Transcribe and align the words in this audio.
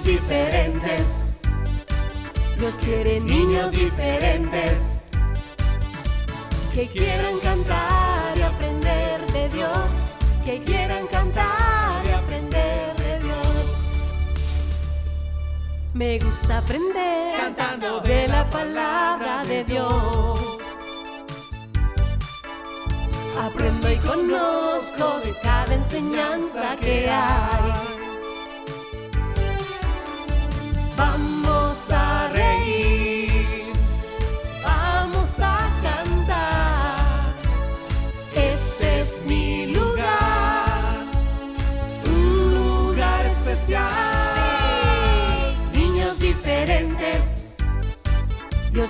niños 0.00 0.04
diferentes. 0.04 1.24
Dios 2.58 2.74
quiere 2.80 3.20
niños 3.20 3.70
diferentes 3.72 5.00
que 6.74 6.86
quieran 6.86 7.38
cantar 7.42 8.36
y 8.36 8.42
aprender 8.42 9.20
de 9.32 9.48
Dios, 9.48 9.90
que 10.44 10.62
quieran 10.62 11.06
cantar 11.08 12.04
y 12.06 12.10
aprender 12.10 12.94
de 12.96 13.18
Dios. 13.20 13.66
Me 15.94 16.18
gusta 16.18 16.58
aprender 16.58 17.40
Cantando 17.40 18.00
de 18.00 18.28
la 18.28 18.48
palabra 18.48 19.42
de 19.44 19.64
Dios. 19.64 20.40
Aprendo 23.40 23.90
y 23.90 23.96
conozco 23.96 25.20
de 25.24 25.34
cada 25.42 25.74
enseñanza 25.74 26.76
que 26.76 27.10
hay. 27.10 27.89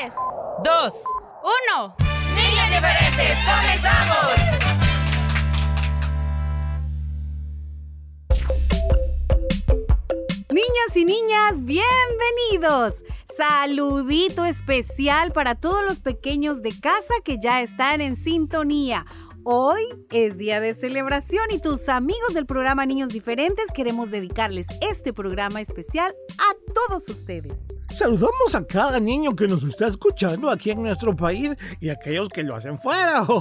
tres, 0.00 0.14
dos, 0.64 0.92
uno. 1.42 1.94
niños 2.34 2.68
diferentes, 2.68 3.38
comenzamos. 3.44 4.34
Niños 10.50 10.96
y 10.96 11.04
niñas, 11.04 11.64
bienvenidos. 11.64 13.02
Saludito 13.36 14.44
especial 14.44 15.32
para 15.32 15.56
todos 15.56 15.84
los 15.84 16.00
pequeños 16.00 16.62
de 16.62 16.78
casa 16.78 17.14
que 17.24 17.38
ya 17.42 17.62
están 17.62 18.00
en 18.00 18.16
sintonía. 18.16 19.04
Hoy 19.44 19.82
es 20.10 20.38
día 20.38 20.60
de 20.60 20.74
celebración 20.74 21.44
y 21.50 21.58
tus 21.58 21.88
amigos 21.88 22.32
del 22.32 22.46
programa 22.46 22.86
Niños 22.86 23.08
Diferentes 23.08 23.66
queremos 23.74 24.10
dedicarles 24.10 24.66
este 24.80 25.12
programa 25.12 25.60
especial 25.60 26.14
a 26.38 26.72
todos 26.72 27.08
ustedes. 27.08 27.73
Saludamos 27.94 28.56
a 28.56 28.66
cada 28.66 28.98
niño 28.98 29.36
que 29.36 29.46
nos 29.46 29.62
está 29.62 29.86
escuchando 29.86 30.50
aquí 30.50 30.72
en 30.72 30.82
nuestro 30.82 31.14
país 31.14 31.54
y 31.80 31.90
a 31.90 31.92
aquellos 31.92 32.28
que 32.28 32.42
lo 32.42 32.56
hacen 32.56 32.76
fuera. 32.76 33.24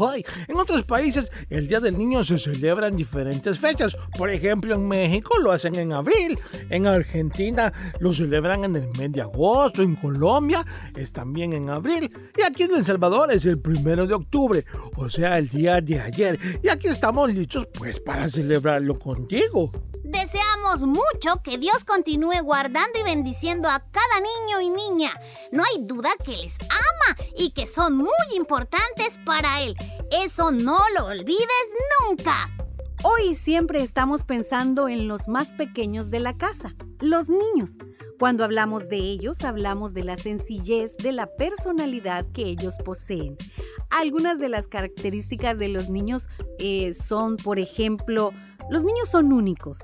En 0.47 0.57
otros 0.57 0.83
países 0.83 1.31
el 1.49 1.67
Día 1.67 1.79
del 1.79 1.97
Niño 1.97 2.23
se 2.23 2.37
celebra 2.37 2.87
en 2.87 2.95
diferentes 2.95 3.57
fechas. 3.57 3.97
Por 4.15 4.29
ejemplo, 4.29 4.75
en 4.75 4.87
México 4.87 5.39
lo 5.39 5.51
hacen 5.51 5.73
en 5.75 5.91
abril, 5.91 6.37
en 6.69 6.85
Argentina 6.85 7.73
lo 7.99 8.13
celebran 8.13 8.63
en 8.63 8.75
el 8.75 8.87
mes 8.89 9.11
de 9.11 9.21
agosto, 9.21 9.81
en 9.81 9.95
Colombia 9.95 10.63
es 10.95 11.11
también 11.11 11.53
en 11.53 11.71
abril 11.71 12.11
y 12.37 12.43
aquí 12.43 12.63
en 12.63 12.75
El 12.75 12.83
Salvador 12.83 13.31
es 13.31 13.45
el 13.47 13.59
primero 13.59 14.05
de 14.05 14.13
octubre, 14.13 14.65
o 14.97 15.09
sea, 15.09 15.39
el 15.39 15.49
día 15.49 15.81
de 15.81 15.99
ayer. 15.99 16.39
Y 16.61 16.69
aquí 16.69 16.87
estamos 16.87 17.33
listos 17.33 17.67
pues 17.73 17.99
para 17.99 18.29
celebrarlo 18.29 18.99
contigo. 18.99 19.71
Deseamos 20.03 20.81
mucho 20.81 21.41
que 21.43 21.57
Dios 21.57 21.83
continúe 21.85 22.43
guardando 22.43 22.99
y 22.99 23.03
bendiciendo 23.03 23.67
a 23.67 23.79
cada 23.79 24.19
niño 24.19 24.42
y 24.61 24.69
niña. 24.69 25.11
No 25.51 25.63
hay 25.63 25.83
duda 25.83 26.09
que 26.23 26.37
les 26.37 26.57
ama 26.59 27.27
y 27.37 27.51
que 27.51 27.67
son 27.67 27.97
muy 27.97 28.09
importantes 28.35 29.19
para 29.25 29.61
Él. 29.61 29.75
Eso 30.11 30.51
no 30.51 30.77
lo 30.97 31.05
olvides 31.07 31.67
nunca. 32.07 32.49
Hoy 33.03 33.35
siempre 33.35 33.83
estamos 33.83 34.23
pensando 34.23 34.87
en 34.87 35.07
los 35.07 35.27
más 35.27 35.53
pequeños 35.53 36.09
de 36.09 36.19
la 36.19 36.37
casa, 36.37 36.75
los 36.99 37.27
niños. 37.29 37.71
Cuando 38.17 38.45
hablamos 38.45 38.87
de 38.87 38.97
ellos, 38.97 39.43
hablamos 39.43 39.93
de 39.93 40.03
la 40.03 40.17
sencillez, 40.17 40.95
de 40.97 41.11
la 41.11 41.27
personalidad 41.27 42.25
que 42.31 42.43
ellos 42.43 42.75
poseen. 42.85 43.35
Algunas 43.89 44.39
de 44.39 44.47
las 44.47 44.67
características 44.67 45.57
de 45.57 45.67
los 45.67 45.89
niños 45.89 46.29
eh, 46.59 46.93
son, 46.93 47.35
por 47.37 47.59
ejemplo, 47.59 48.31
los 48.69 48.83
niños 48.83 49.09
son 49.09 49.33
únicos. 49.33 49.79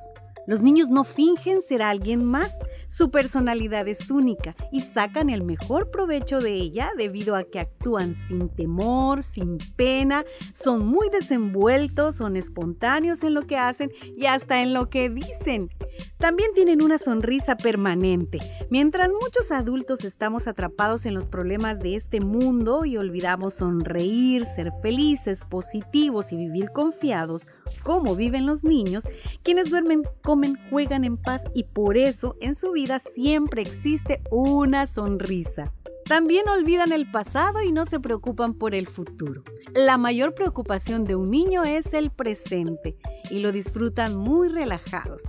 Los 0.47 0.62
niños 0.62 0.90
no 0.90 1.03
fingen 1.03 1.62
ser 1.62 1.84
alguien 1.84 2.26
más. 2.26 2.52
Su 2.89 3.11
personalidad 3.11 3.88
es 3.88 4.09
única 4.09 4.55
y 4.72 4.81
sacan 4.81 5.29
el 5.29 5.44
mejor 5.44 5.91
provecho 5.91 6.41
de 6.41 6.55
ella 6.55 6.91
debido 6.97 7.35
a 7.35 7.44
que 7.44 7.59
actúan 7.59 8.16
sin 8.16 8.50
temor, 8.50 9.22
sin 9.22 9.59
pena, 9.75 10.25
son 10.53 10.88
muy 10.88 11.07
desenvueltos, 11.09 12.17
son 12.17 12.35
espontáneos 12.35 13.22
en 13.23 13.35
lo 13.35 13.45
que 13.45 13.57
hacen 13.57 13.91
y 14.17 14.25
hasta 14.25 14.61
en 14.61 14.73
lo 14.73 14.89
que 14.89 15.11
dicen. 15.11 15.69
También 16.17 16.51
tienen 16.53 16.81
una 16.81 16.97
sonrisa 16.97 17.55
permanente. 17.55 18.39
Mientras 18.72 19.09
muchos 19.09 19.51
adultos 19.51 20.03
estamos 20.03 20.47
atrapados 20.47 21.05
en 21.05 21.13
los 21.13 21.28
problemas 21.28 21.79
de 21.79 21.95
este 21.95 22.19
mundo 22.19 22.85
y 22.85 22.97
olvidamos 22.97 23.53
sonreír, 23.53 24.45
ser 24.45 24.73
felices, 24.81 25.44
positivos 25.47 26.31
y 26.31 26.38
vivir 26.38 26.72
confiados, 26.72 27.47
como 27.84 28.16
viven 28.16 28.45
los 28.45 28.63
niños, 28.63 29.07
quienes 29.44 29.69
duermen, 29.69 30.03
comen, 30.22 30.57
juegan 30.69 31.03
en 31.03 31.17
paz 31.17 31.44
y 31.53 31.63
por 31.63 31.97
eso 31.97 32.35
en 32.41 32.56
su 32.56 32.72
vida 32.72 33.00
siempre 33.00 33.62
existe 33.62 34.22
una 34.31 34.88
sonrisa. 34.88 35.72
También 36.09 36.50
olvidan 36.50 36.91
el 36.91 37.09
pasado 37.12 37.62
y 37.62 37.72
no 37.72 37.85
se 37.85 38.00
preocupan 38.00 38.56
por 38.56 38.73
el 38.73 38.88
futuro. 38.88 39.44
La 39.75 40.00
mayor 40.00 40.34
preocupación 40.34 41.03
de 41.03 41.16
un 41.16 41.29
niño 41.29 41.63
es 41.63 41.94
el 41.94 42.09
presente 42.09 42.97
y 43.29 43.40
lo 43.40 43.51
disfrutan 43.51 44.17
muy 44.17 44.50
relajados. 44.50 45.22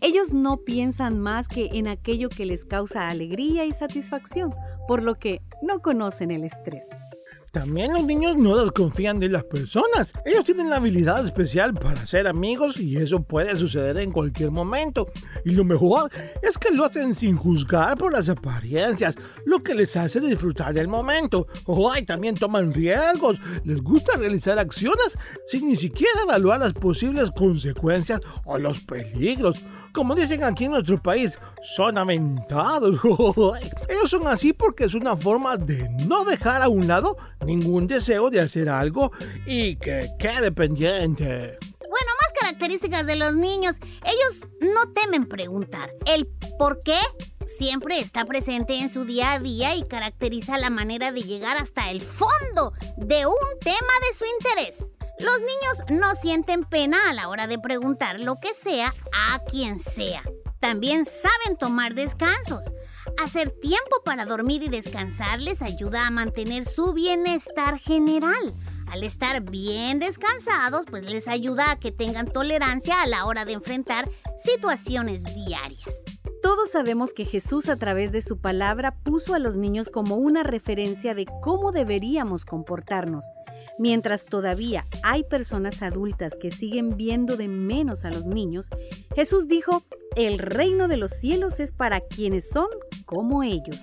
Ellos 0.00 0.34
no 0.34 0.56
piensan 0.56 1.20
más 1.20 1.46
que 1.46 1.70
en 1.74 1.86
aquello 1.86 2.28
que 2.28 2.46
les 2.46 2.64
causa 2.64 3.10
alegría 3.10 3.64
y 3.64 3.70
satisfacción, 3.70 4.52
por 4.88 5.04
lo 5.04 5.14
que 5.20 5.40
no 5.62 5.80
conocen 5.80 6.32
el 6.32 6.42
estrés. 6.42 6.84
También 7.54 7.92
los 7.92 8.04
niños 8.04 8.36
no 8.36 8.56
desconfían 8.56 9.20
de 9.20 9.28
las 9.28 9.44
personas. 9.44 10.12
Ellos 10.24 10.42
tienen 10.42 10.70
la 10.70 10.76
habilidad 10.76 11.24
especial 11.24 11.72
para 11.72 12.04
ser 12.04 12.26
amigos 12.26 12.80
y 12.80 12.96
eso 12.96 13.22
puede 13.22 13.54
suceder 13.54 13.96
en 13.98 14.10
cualquier 14.10 14.50
momento. 14.50 15.06
Y 15.44 15.52
lo 15.52 15.62
mejor 15.62 16.10
es 16.42 16.58
que 16.58 16.74
lo 16.74 16.84
hacen 16.84 17.14
sin 17.14 17.36
juzgar 17.36 17.96
por 17.96 18.12
las 18.12 18.28
apariencias, 18.28 19.14
lo 19.46 19.62
que 19.62 19.76
les 19.76 19.96
hace 19.96 20.18
disfrutar 20.18 20.74
del 20.74 20.88
momento. 20.88 21.46
Oh, 21.66 21.92
también 22.04 22.34
toman 22.34 22.74
riesgos. 22.74 23.38
Les 23.64 23.80
gusta 23.80 24.18
realizar 24.18 24.58
acciones 24.58 25.16
sin 25.46 25.68
ni 25.68 25.76
siquiera 25.76 26.22
evaluar 26.24 26.58
las 26.58 26.72
posibles 26.72 27.30
consecuencias 27.30 28.20
o 28.46 28.58
los 28.58 28.80
peligros. 28.80 29.60
Como 29.92 30.16
dicen 30.16 30.42
aquí 30.42 30.64
en 30.64 30.72
nuestro 30.72 31.00
país, 31.00 31.38
son 31.62 31.98
aventados. 31.98 32.98
Ellos 33.88 34.10
son 34.10 34.26
así 34.26 34.52
porque 34.52 34.86
es 34.86 34.94
una 34.94 35.16
forma 35.16 35.56
de 35.56 35.88
no 36.08 36.24
dejar 36.24 36.62
a 36.62 36.68
un 36.68 36.88
lado 36.88 37.16
ningún 37.44 37.86
deseo 37.86 38.30
de 38.30 38.40
hacer 38.40 38.68
algo 38.68 39.12
y 39.46 39.76
que 39.76 40.10
quede 40.18 40.52
pendiente. 40.52 41.58
Bueno, 41.80 42.10
más 42.20 42.32
características 42.40 43.06
de 43.06 43.16
los 43.16 43.34
niños. 43.34 43.76
Ellos 44.04 44.48
no 44.60 44.92
temen 44.92 45.28
preguntar. 45.28 45.90
El 46.06 46.26
por 46.58 46.80
qué 46.80 46.98
siempre 47.58 48.00
está 48.00 48.24
presente 48.24 48.78
en 48.78 48.90
su 48.90 49.04
día 49.04 49.32
a 49.32 49.38
día 49.38 49.74
y 49.74 49.84
caracteriza 49.86 50.58
la 50.58 50.70
manera 50.70 51.12
de 51.12 51.22
llegar 51.22 51.56
hasta 51.56 51.90
el 51.90 52.00
fondo 52.00 52.72
de 52.96 53.26
un 53.26 53.58
tema 53.60 53.92
de 54.08 54.16
su 54.16 54.24
interés. 54.24 54.90
Los 55.20 55.38
niños 55.38 56.00
no 56.00 56.14
sienten 56.16 56.64
pena 56.64 56.98
a 57.08 57.12
la 57.12 57.28
hora 57.28 57.46
de 57.46 57.58
preguntar 57.58 58.18
lo 58.18 58.40
que 58.40 58.52
sea 58.54 58.92
a 59.12 59.38
quien 59.44 59.78
sea. 59.78 60.22
También 60.60 61.04
saben 61.04 61.56
tomar 61.58 61.94
descansos. 61.94 62.72
Hacer 63.22 63.50
tiempo 63.50 64.02
para 64.04 64.26
dormir 64.26 64.62
y 64.62 64.68
descansar 64.68 65.40
les 65.40 65.62
ayuda 65.62 66.06
a 66.06 66.10
mantener 66.10 66.64
su 66.64 66.92
bienestar 66.92 67.78
general. 67.78 68.52
Al 68.88 69.02
estar 69.02 69.40
bien 69.42 69.98
descansados, 69.98 70.84
pues 70.90 71.04
les 71.04 71.26
ayuda 71.26 71.70
a 71.70 71.78
que 71.78 71.90
tengan 71.90 72.26
tolerancia 72.26 73.00
a 73.00 73.06
la 73.06 73.24
hora 73.24 73.44
de 73.44 73.52
enfrentar 73.52 74.10
situaciones 74.38 75.22
diarias. 75.24 76.02
Todos 76.42 76.70
sabemos 76.70 77.14
que 77.14 77.24
Jesús 77.24 77.68
a 77.68 77.76
través 77.76 78.12
de 78.12 78.20
su 78.20 78.38
palabra 78.38 78.94
puso 79.02 79.34
a 79.34 79.38
los 79.38 79.56
niños 79.56 79.88
como 79.88 80.16
una 80.16 80.42
referencia 80.42 81.14
de 81.14 81.26
cómo 81.40 81.72
deberíamos 81.72 82.44
comportarnos. 82.44 83.24
Mientras 83.78 84.26
todavía 84.26 84.84
hay 85.02 85.24
personas 85.24 85.82
adultas 85.82 86.36
que 86.40 86.52
siguen 86.52 86.96
viendo 86.96 87.36
de 87.36 87.48
menos 87.48 88.04
a 88.04 88.10
los 88.10 88.26
niños, 88.26 88.68
Jesús 89.16 89.48
dijo, 89.48 89.82
el 90.14 90.38
reino 90.38 90.86
de 90.86 90.96
los 90.96 91.10
cielos 91.10 91.58
es 91.58 91.72
para 91.72 92.00
quienes 92.00 92.48
son 92.48 92.68
como 93.04 93.42
ellos. 93.42 93.78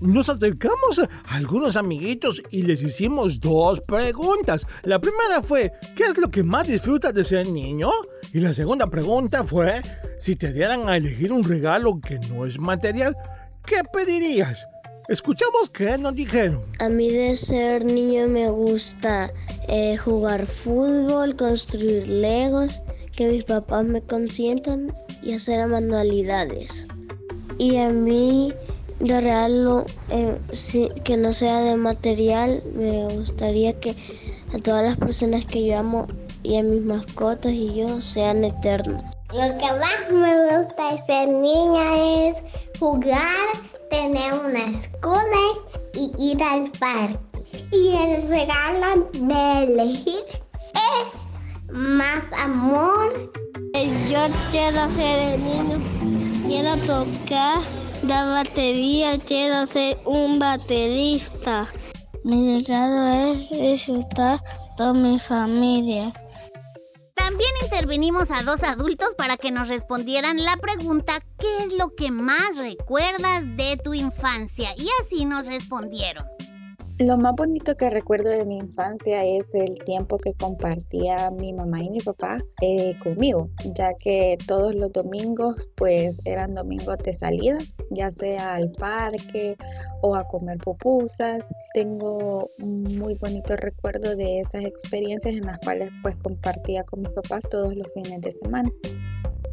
Nos 0.00 0.28
acercamos 0.28 0.98
a 0.98 1.08
algunos 1.28 1.76
amiguitos 1.76 2.42
y 2.50 2.62
les 2.62 2.82
hicimos 2.82 3.40
dos 3.40 3.80
preguntas. 3.80 4.66
La 4.82 4.98
primera 4.98 5.42
fue, 5.42 5.72
¿qué 5.94 6.04
es 6.04 6.18
lo 6.18 6.28
que 6.28 6.42
más 6.42 6.66
disfrutas 6.66 7.14
de 7.14 7.24
ser 7.24 7.48
niño? 7.48 7.90
Y 8.32 8.40
la 8.40 8.52
segunda 8.52 8.88
pregunta 8.88 9.44
fue, 9.44 9.80
si 10.18 10.36
te 10.36 10.52
dieran 10.52 10.88
a 10.88 10.96
elegir 10.96 11.32
un 11.32 11.44
regalo 11.44 11.98
que 12.00 12.18
no 12.18 12.44
es 12.44 12.58
material, 12.58 13.16
¿qué 13.64 13.76
pedirías? 13.90 14.66
Escuchamos 15.08 15.70
qué 15.70 15.96
nos 15.98 16.16
dijeron. 16.16 16.62
A 16.80 16.88
mí 16.88 17.08
de 17.10 17.36
ser 17.36 17.84
niño 17.84 18.26
me 18.26 18.50
gusta 18.50 19.32
eh, 19.68 19.96
jugar 19.96 20.46
fútbol, 20.46 21.36
construir 21.36 22.08
legos, 22.08 22.82
que 23.14 23.28
mis 23.28 23.44
papás 23.44 23.84
me 23.84 24.02
consientan 24.02 24.92
y 25.22 25.34
hacer 25.34 25.64
manualidades. 25.68 26.88
Y 27.56 27.76
a 27.76 27.90
mí 27.90 28.52
de 28.98 29.20
regalo 29.20 29.86
eh, 30.10 30.36
que 31.04 31.16
no 31.16 31.32
sea 31.32 31.60
de 31.60 31.76
material, 31.76 32.60
me 32.74 33.04
gustaría 33.04 33.78
que 33.78 33.94
a 34.52 34.58
todas 34.58 34.84
las 34.84 34.98
personas 34.98 35.46
que 35.46 35.68
yo 35.68 35.78
amo 35.78 36.08
y 36.42 36.56
a 36.56 36.64
mis 36.64 36.82
mascotas 36.82 37.52
y 37.52 37.76
yo 37.76 38.02
sean 38.02 38.42
eternos. 38.42 39.15
Lo 39.36 39.58
que 39.58 39.66
más 39.66 40.10
me 40.10 40.56
gusta 40.56 40.96
ser 41.04 41.28
niña 41.28 41.94
es 41.94 42.42
jugar, 42.80 43.48
tener 43.90 44.32
una 44.32 44.70
escuela 44.70 45.42
y 45.92 46.10
ir 46.18 46.42
al 46.42 46.70
parque. 46.70 47.18
Y 47.70 47.94
el 47.96 48.28
regalo 48.28 49.06
de 49.12 49.64
elegir 49.64 50.24
es 50.72 51.70
más 51.70 52.24
amor. 52.32 53.30
Yo 54.08 54.20
quiero 54.50 54.90
ser 54.94 55.34
el 55.34 55.44
niño, 55.44 55.82
quiero 56.46 56.78
tocar 56.86 57.60
la 58.04 58.24
batería, 58.24 59.18
quiero 59.18 59.66
ser 59.66 59.98
un 60.06 60.38
baterista. 60.38 61.68
Mi 62.24 62.64
regalo 62.64 63.34
es 63.34 63.50
disfrutar 63.50 64.40
con 64.78 65.02
mi 65.02 65.18
familia. 65.18 66.10
También 67.16 67.50
intervenimos 67.62 68.30
a 68.30 68.42
dos 68.42 68.62
adultos 68.62 69.14
para 69.16 69.36
que 69.36 69.50
nos 69.50 69.68
respondieran 69.68 70.44
la 70.44 70.56
pregunta 70.58 71.14
¿qué 71.38 71.64
es 71.64 71.72
lo 71.76 71.96
que 71.96 72.10
más 72.10 72.56
recuerdas 72.56 73.42
de 73.56 73.80
tu 73.82 73.94
infancia? 73.94 74.70
Y 74.76 74.88
así 75.00 75.24
nos 75.24 75.46
respondieron. 75.46 76.26
Lo 76.98 77.18
más 77.18 77.34
bonito 77.36 77.76
que 77.76 77.90
recuerdo 77.90 78.30
de 78.30 78.46
mi 78.46 78.56
infancia 78.56 79.22
es 79.22 79.44
el 79.52 79.74
tiempo 79.84 80.16
que 80.16 80.32
compartía 80.32 81.30
mi 81.30 81.52
mamá 81.52 81.82
y 81.82 81.90
mi 81.90 82.00
papá 82.00 82.38
eh, 82.62 82.96
conmigo, 83.02 83.50
ya 83.74 83.92
que 83.92 84.38
todos 84.46 84.74
los 84.74 84.90
domingos 84.92 85.68
pues 85.76 86.26
eran 86.26 86.54
domingos 86.54 86.96
de 87.04 87.12
salida, 87.12 87.58
ya 87.90 88.10
sea 88.10 88.54
al 88.54 88.70
parque 88.70 89.56
o 90.00 90.16
a 90.16 90.24
comer 90.24 90.56
pupusas. 90.56 91.44
Tengo 91.74 92.48
muy 92.60 93.14
bonito 93.16 93.56
recuerdo 93.56 94.16
de 94.16 94.40
esas 94.40 94.64
experiencias 94.64 95.34
en 95.34 95.44
las 95.44 95.58
cuales 95.58 95.90
pues 96.02 96.16
compartía 96.16 96.82
con 96.84 97.02
mis 97.02 97.10
papás 97.10 97.44
todos 97.50 97.76
los 97.76 97.88
fines 97.92 98.22
de 98.22 98.32
semana. 98.32 98.70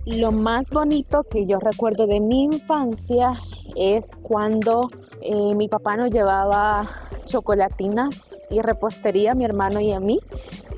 Lo 0.05 0.31
más 0.31 0.69
bonito 0.69 1.23
que 1.23 1.45
yo 1.45 1.59
recuerdo 1.59 2.07
de 2.07 2.21
mi 2.21 2.43
infancia 2.43 3.33
es 3.75 4.11
cuando 4.21 4.81
eh, 5.23 5.55
mi 5.55 5.67
papá 5.67 5.95
nos 5.95 6.11
llevaba 6.11 6.89
chocolatinas 7.25 8.45
y 8.49 8.61
repostería 8.61 9.31
a 9.31 9.35
mi 9.35 9.45
hermano 9.45 9.79
y 9.79 9.91
a 9.91 9.99
mí 9.99 10.19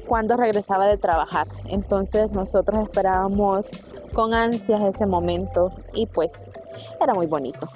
cuando 0.06 0.38
regresaba 0.38 0.86
de 0.86 0.98
trabajar. 0.98 1.48
Entonces 1.70 2.32
nosotros 2.32 2.84
esperábamos 2.84 3.68
con 4.14 4.34
ansias 4.34 4.82
ese 4.82 5.06
momento 5.06 5.72
y 5.94 6.06
pues 6.06 6.54
era 7.02 7.14
muy 7.14 7.28
bonito. 7.28 7.68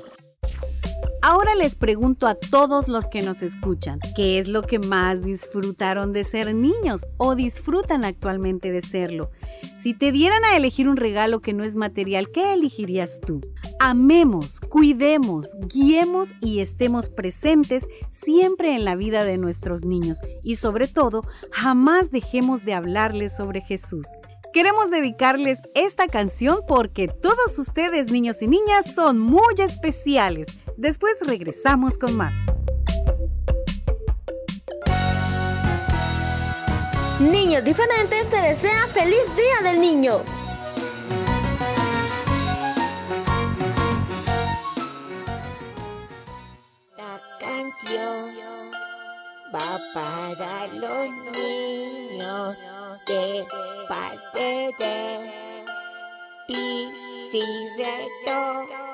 Ahora 1.30 1.54
les 1.54 1.76
pregunto 1.76 2.26
a 2.26 2.34
todos 2.34 2.88
los 2.88 3.08
que 3.08 3.22
nos 3.22 3.44
escuchan, 3.44 4.00
¿qué 4.16 4.40
es 4.40 4.48
lo 4.48 4.64
que 4.64 4.80
más 4.80 5.22
disfrutaron 5.22 6.12
de 6.12 6.24
ser 6.24 6.56
niños 6.56 7.06
o 7.18 7.36
disfrutan 7.36 8.04
actualmente 8.04 8.72
de 8.72 8.82
serlo? 8.82 9.30
Si 9.78 9.94
te 9.94 10.12
dieran 10.12 10.44
a 10.44 10.58
elegir 10.58 10.90
un 10.90 10.98
regalo 10.98 11.40
que 11.40 11.54
no 11.54 11.64
es 11.64 11.76
material, 11.76 12.32
¿qué 12.32 12.54
elegirías 12.54 13.22
tú? 13.22 13.42
Amemos, 13.80 14.60
cuidemos, 14.60 15.56
guiemos 15.72 16.34
y 16.42 16.62
estemos 16.62 17.10
presentes 17.10 17.86
siempre 18.10 18.74
en 18.74 18.84
la 18.84 18.96
vida 18.96 19.24
de 19.24 19.38
nuestros 19.38 19.86
niños 19.86 20.18
y 20.42 20.56
sobre 20.56 20.88
todo, 20.88 21.22
jamás 21.52 22.10
dejemos 22.10 22.66
de 22.66 22.74
hablarles 22.74 23.38
sobre 23.38 23.62
Jesús. 23.62 24.08
Queremos 24.52 24.90
dedicarles 24.90 25.60
esta 25.76 26.08
canción 26.08 26.62
porque 26.68 27.08
todos 27.08 27.60
ustedes, 27.60 28.12
niños 28.12 28.42
y 28.42 28.48
niñas, 28.48 28.96
son 28.96 29.20
muy 29.20 29.54
especiales. 29.60 30.48
Después 30.76 31.14
regresamos 31.22 32.00
con 32.00 32.18
más. 32.18 32.34
Niños 37.20 37.64
diferentes 37.64 38.28
te 38.30 38.38
desean 38.38 38.88
feliz 38.90 39.36
día 39.36 39.72
del 39.72 39.82
niño. 39.82 40.24
La 46.98 47.22
canción 47.40 48.72
va 49.54 49.80
para 49.94 50.68
los 50.74 51.10
niños 51.34 52.58
de 53.10 53.44
parte 53.88 54.72
de 54.78 55.32
ti, 56.46 56.92
¡Para 58.24 58.89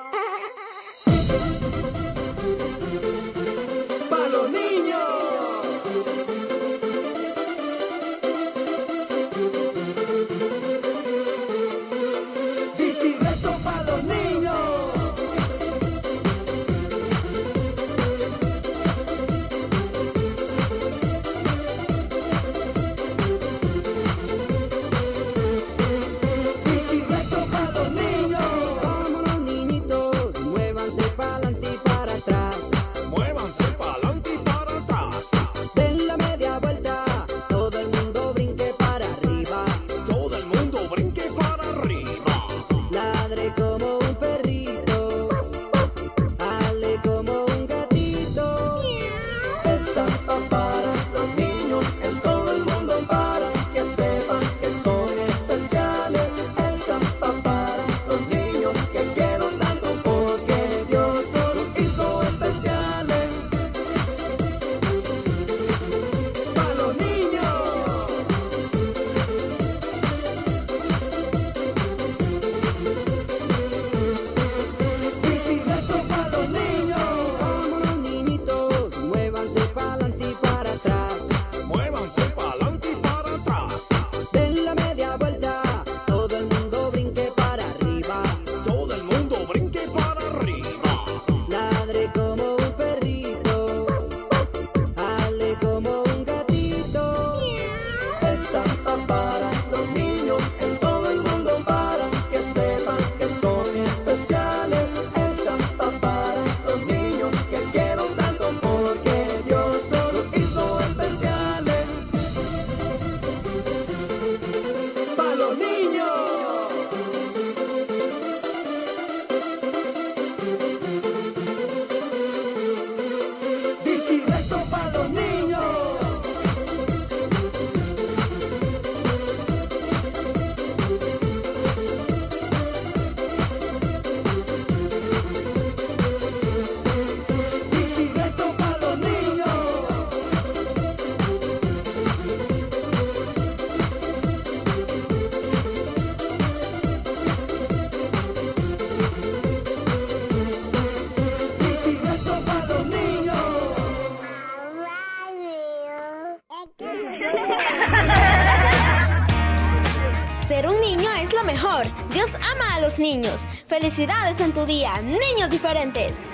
Felicidades 163.86 164.40
en 164.40 164.52
tu 164.52 164.66
día, 164.66 165.00
niños 165.00 165.48
diferentes. 165.48 166.28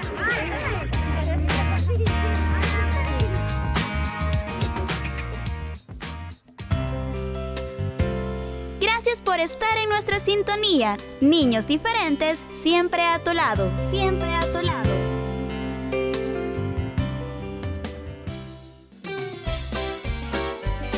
Gracias 8.80 9.21
por 9.21 9.38
estar 9.38 9.76
en 9.76 9.90
nuestra 9.90 10.18
sintonía. 10.18 10.97
Niños 11.21 11.66
diferentes, 11.66 12.40
siempre 12.54 13.02
a 13.02 13.18
tu 13.18 13.35
lado, 13.35 13.71
siempre 13.90 14.35
a 14.35 14.50
tu 14.50 14.62
lado. 14.62 14.90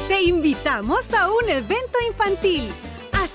Te 0.06 0.22
invitamos 0.22 1.12
a 1.14 1.32
un 1.32 1.50
evento 1.50 1.98
infantil. 2.08 2.72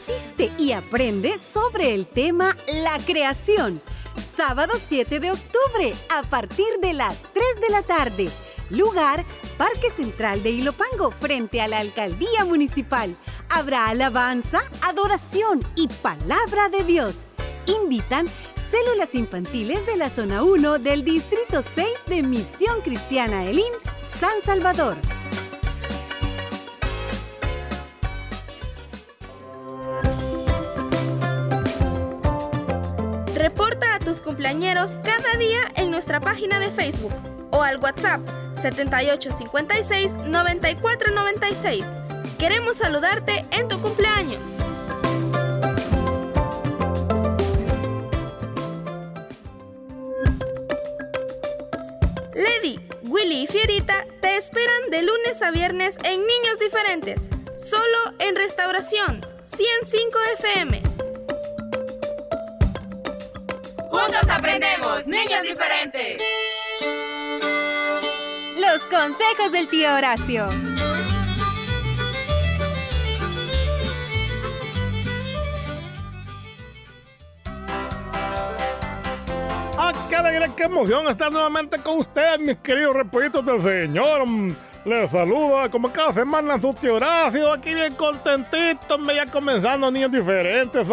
Asiste 0.10 0.52
y 0.58 0.72
aprende 0.72 1.38
sobre 1.38 1.94
el 1.94 2.08
tema 2.08 2.58
La 2.84 2.98
creación. 3.06 3.80
Sábado 4.36 4.74
7 4.88 5.20
de 5.20 5.32
octubre 5.32 5.94
a 6.10 6.24
partir 6.24 6.66
de 6.82 6.94
las 6.94 7.18
3 7.34 7.62
de 7.62 7.70
la 7.70 7.84
tarde. 7.84 8.30
Lugar, 8.72 9.24
Parque 9.58 9.92
Central 9.92 10.42
de 10.42 10.50
Ilopango, 10.50 11.12
frente 11.12 11.62
a 11.62 11.68
la 11.68 11.80
Alcaldía 11.80 12.44
Municipal. 12.46 13.16
Habrá 13.50 13.88
alabanza, 13.88 14.64
adoración 14.82 15.64
y 15.76 15.88
palabra 15.88 16.70
de 16.70 16.84
Dios. 16.84 17.16
Invitan 17.68 18.26
células 18.72 19.14
infantiles 19.14 19.86
de 19.86 19.96
la 19.96 20.10
zona 20.10 20.42
1 20.42 20.80
del 20.80 21.04
Distrito 21.04 21.62
6 21.76 21.88
de 22.08 22.24
Misión 22.24 22.82
Cristiana 22.82 23.46
Elín, 23.46 23.72
San 24.20 24.42
Salvador. 24.44 24.98
Cumpleañeros 34.30 35.00
cada 35.04 35.40
día 35.40 35.72
en 35.74 35.90
nuestra 35.90 36.20
página 36.20 36.60
de 36.60 36.70
Facebook 36.70 37.12
o 37.50 37.64
al 37.64 37.80
WhatsApp 37.80 38.22
7856 38.54 40.18
9496. 40.18 41.98
Queremos 42.38 42.78
saludarte 42.78 43.44
en 43.50 43.68
tu 43.68 43.82
cumpleaños. 43.82 44.48
Lady, 52.36 52.80
Willy 53.06 53.42
y 53.42 53.48
Fierita 53.48 54.06
te 54.22 54.38
esperan 54.38 54.92
de 54.92 55.02
lunes 55.02 55.42
a 55.42 55.50
viernes 55.50 55.98
en 56.04 56.20
Niños 56.20 56.60
Diferentes, 56.60 57.32
solo 57.58 58.14
en 58.20 58.36
Restauración 58.36 59.26
105 59.44 60.20
FM. 60.38 61.09
Juntos 63.90 64.30
aprendemos, 64.30 65.08
niños 65.08 65.42
diferentes. 65.42 66.22
Los 68.60 68.84
consejos 68.84 69.52
del 69.52 69.68
tío 69.68 69.96
Horacio. 69.96 70.48
¡Ah, 79.76 79.94
qué 80.08 80.16
alegría, 80.16 80.52
qué 80.56 80.64
emoción 80.64 81.08
estar 81.08 81.32
nuevamente 81.32 81.80
con 81.80 81.98
ustedes, 81.98 82.40
mis 82.40 82.58
queridos 82.58 82.96
repollitos 82.96 83.44
del 83.44 83.62
Señor! 83.62 84.28
Les 84.86 85.12
saluda 85.12 85.70
como 85.70 85.92
cada 85.92 86.14
semana 86.14 86.60
su 86.60 86.74
tío 86.74 86.96
Horacio, 86.96 87.52
aquí 87.52 87.74
bien 87.74 87.96
contentitos, 87.96 89.00
ya 89.16 89.26
comenzando 89.26 89.90
niños 89.90 90.12
diferentes. 90.12 90.88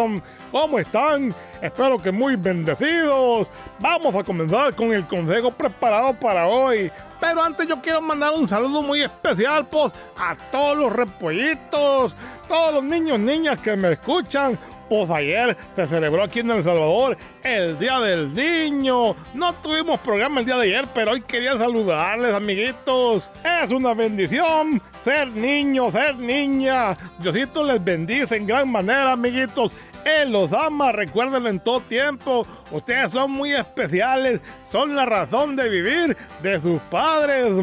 ¿Cómo 0.51 0.79
están? 0.79 1.33
Espero 1.61 1.97
que 1.97 2.11
muy 2.11 2.35
bendecidos. 2.35 3.49
Vamos 3.79 4.15
a 4.15 4.23
comenzar 4.23 4.73
con 4.73 4.93
el 4.93 5.05
consejo 5.05 5.51
preparado 5.51 6.13
para 6.13 6.47
hoy. 6.47 6.91
Pero 7.19 7.41
antes 7.41 7.67
yo 7.67 7.81
quiero 7.81 8.01
mandar 8.01 8.33
un 8.33 8.47
saludo 8.47 8.81
muy 8.81 9.01
especial 9.01 9.65
pues, 9.65 9.91
a 10.17 10.35
todos 10.51 10.77
los 10.77 10.93
repollitos, 10.93 12.15
todos 12.47 12.75
los 12.75 12.83
niños, 12.83 13.19
niñas 13.19 13.59
que 13.59 13.75
me 13.75 13.93
escuchan. 13.93 14.57
Pues 14.87 15.09
ayer 15.09 15.57
se 15.75 15.85
celebró 15.85 16.23
aquí 16.23 16.39
en 16.39 16.51
El 16.51 16.63
Salvador 16.63 17.17
el 17.43 17.77
Día 17.77 17.99
del 17.99 18.33
Niño. 18.33 19.15
No 19.33 19.53
tuvimos 19.55 19.99
programa 19.99 20.39
el 20.39 20.45
día 20.45 20.55
de 20.55 20.63
ayer, 20.63 20.85
pero 20.93 21.11
hoy 21.11 21.21
quería 21.21 21.57
saludarles, 21.57 22.33
amiguitos. 22.33 23.29
Es 23.63 23.71
una 23.71 23.93
bendición 23.93 24.81
ser 25.03 25.29
niño, 25.29 25.91
ser 25.91 26.15
niña. 26.17 26.97
Diosito 27.19 27.63
les 27.63 27.83
bendice 27.83 28.37
en 28.37 28.47
gran 28.47 28.71
manera, 28.71 29.11
amiguitos. 29.11 29.73
Él 30.07 30.31
los 30.31 30.53
ama, 30.53 30.93
recuérdenlo 30.93 31.49
en 31.49 31.59
todo 31.59 31.81
tiempo. 31.81 32.47
Ustedes 32.71 33.11
son 33.11 33.31
muy 33.31 33.53
especiales, 33.53 34.39
son 34.71 34.95
la 34.95 35.05
razón 35.05 35.55
de 35.55 35.69
vivir 35.69 36.15
de 36.41 36.61
sus 36.61 36.79
padres. 36.81 37.53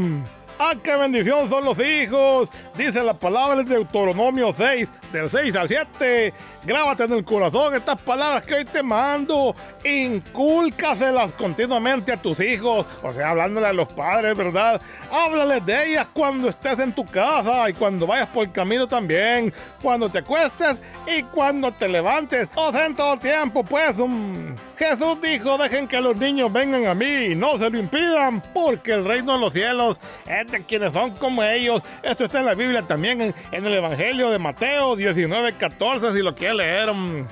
¡Ah, 0.58 0.74
qué 0.82 0.94
bendición 0.96 1.48
son 1.48 1.64
los 1.64 1.78
hijos! 1.78 2.50
Dice 2.76 3.02
la 3.02 3.14
palabra 3.14 3.62
de 3.62 3.74
Deuteronomio 3.74 4.52
6, 4.52 4.92
del 5.18 5.30
6 5.30 5.56
al 5.56 5.68
7. 5.68 6.34
Grábate 6.64 7.04
en 7.04 7.12
el 7.12 7.24
corazón 7.24 7.74
estas 7.74 8.00
palabras 8.02 8.42
que 8.42 8.54
hoy 8.54 8.64
te 8.64 8.82
mando. 8.82 9.54
Incúlcaselas 9.84 11.32
continuamente 11.34 12.12
a 12.12 12.20
tus 12.20 12.40
hijos. 12.40 12.86
O 13.02 13.12
sea, 13.12 13.30
hablándole 13.30 13.68
a 13.68 13.72
los 13.72 13.88
padres, 13.88 14.36
¿verdad? 14.36 14.80
Háblales 15.10 15.64
de 15.64 15.92
ellas 15.92 16.08
cuando 16.12 16.48
estés 16.48 16.78
en 16.80 16.92
tu 16.92 17.04
casa 17.04 17.68
y 17.70 17.74
cuando 17.74 18.06
vayas 18.06 18.28
por 18.28 18.44
el 18.44 18.52
camino 18.52 18.88
también. 18.88 19.52
Cuando 19.80 20.08
te 20.08 20.18
acuestes 20.18 20.80
y 21.06 21.22
cuando 21.22 21.72
te 21.72 21.88
levantes. 21.88 22.48
O 22.54 22.72
sea, 22.72 22.86
en 22.86 22.96
todo 22.96 23.18
tiempo, 23.18 23.64
pues. 23.64 23.98
Um, 23.98 24.54
Jesús 24.76 25.20
dijo, 25.20 25.56
dejen 25.56 25.86
que 25.86 26.00
los 26.00 26.16
niños 26.16 26.52
vengan 26.52 26.86
a 26.86 26.94
mí 26.94 27.06
y 27.06 27.34
no 27.36 27.56
se 27.58 27.70
lo 27.70 27.78
impidan, 27.78 28.42
porque 28.52 28.92
el 28.92 29.04
reino 29.04 29.34
de 29.34 29.38
los 29.38 29.52
cielos 29.52 29.98
es 30.26 30.50
de 30.50 30.64
quienes 30.64 30.92
son 30.92 31.12
como 31.12 31.44
ellos. 31.44 31.82
Esto 32.02 32.24
está 32.24 32.40
en 32.40 32.46
la 32.46 32.54
Biblia 32.54 32.82
también, 32.82 33.20
en, 33.20 33.34
en 33.52 33.66
el 33.66 33.74
Evangelio 33.74 34.30
de 34.30 34.38
Mateo 34.38 34.96
19, 35.04 35.54
14, 35.54 36.12
si 36.12 36.18
lo 36.20 36.34
quiere 36.34 36.54
leer. 36.54 36.90
Um. 36.90 37.26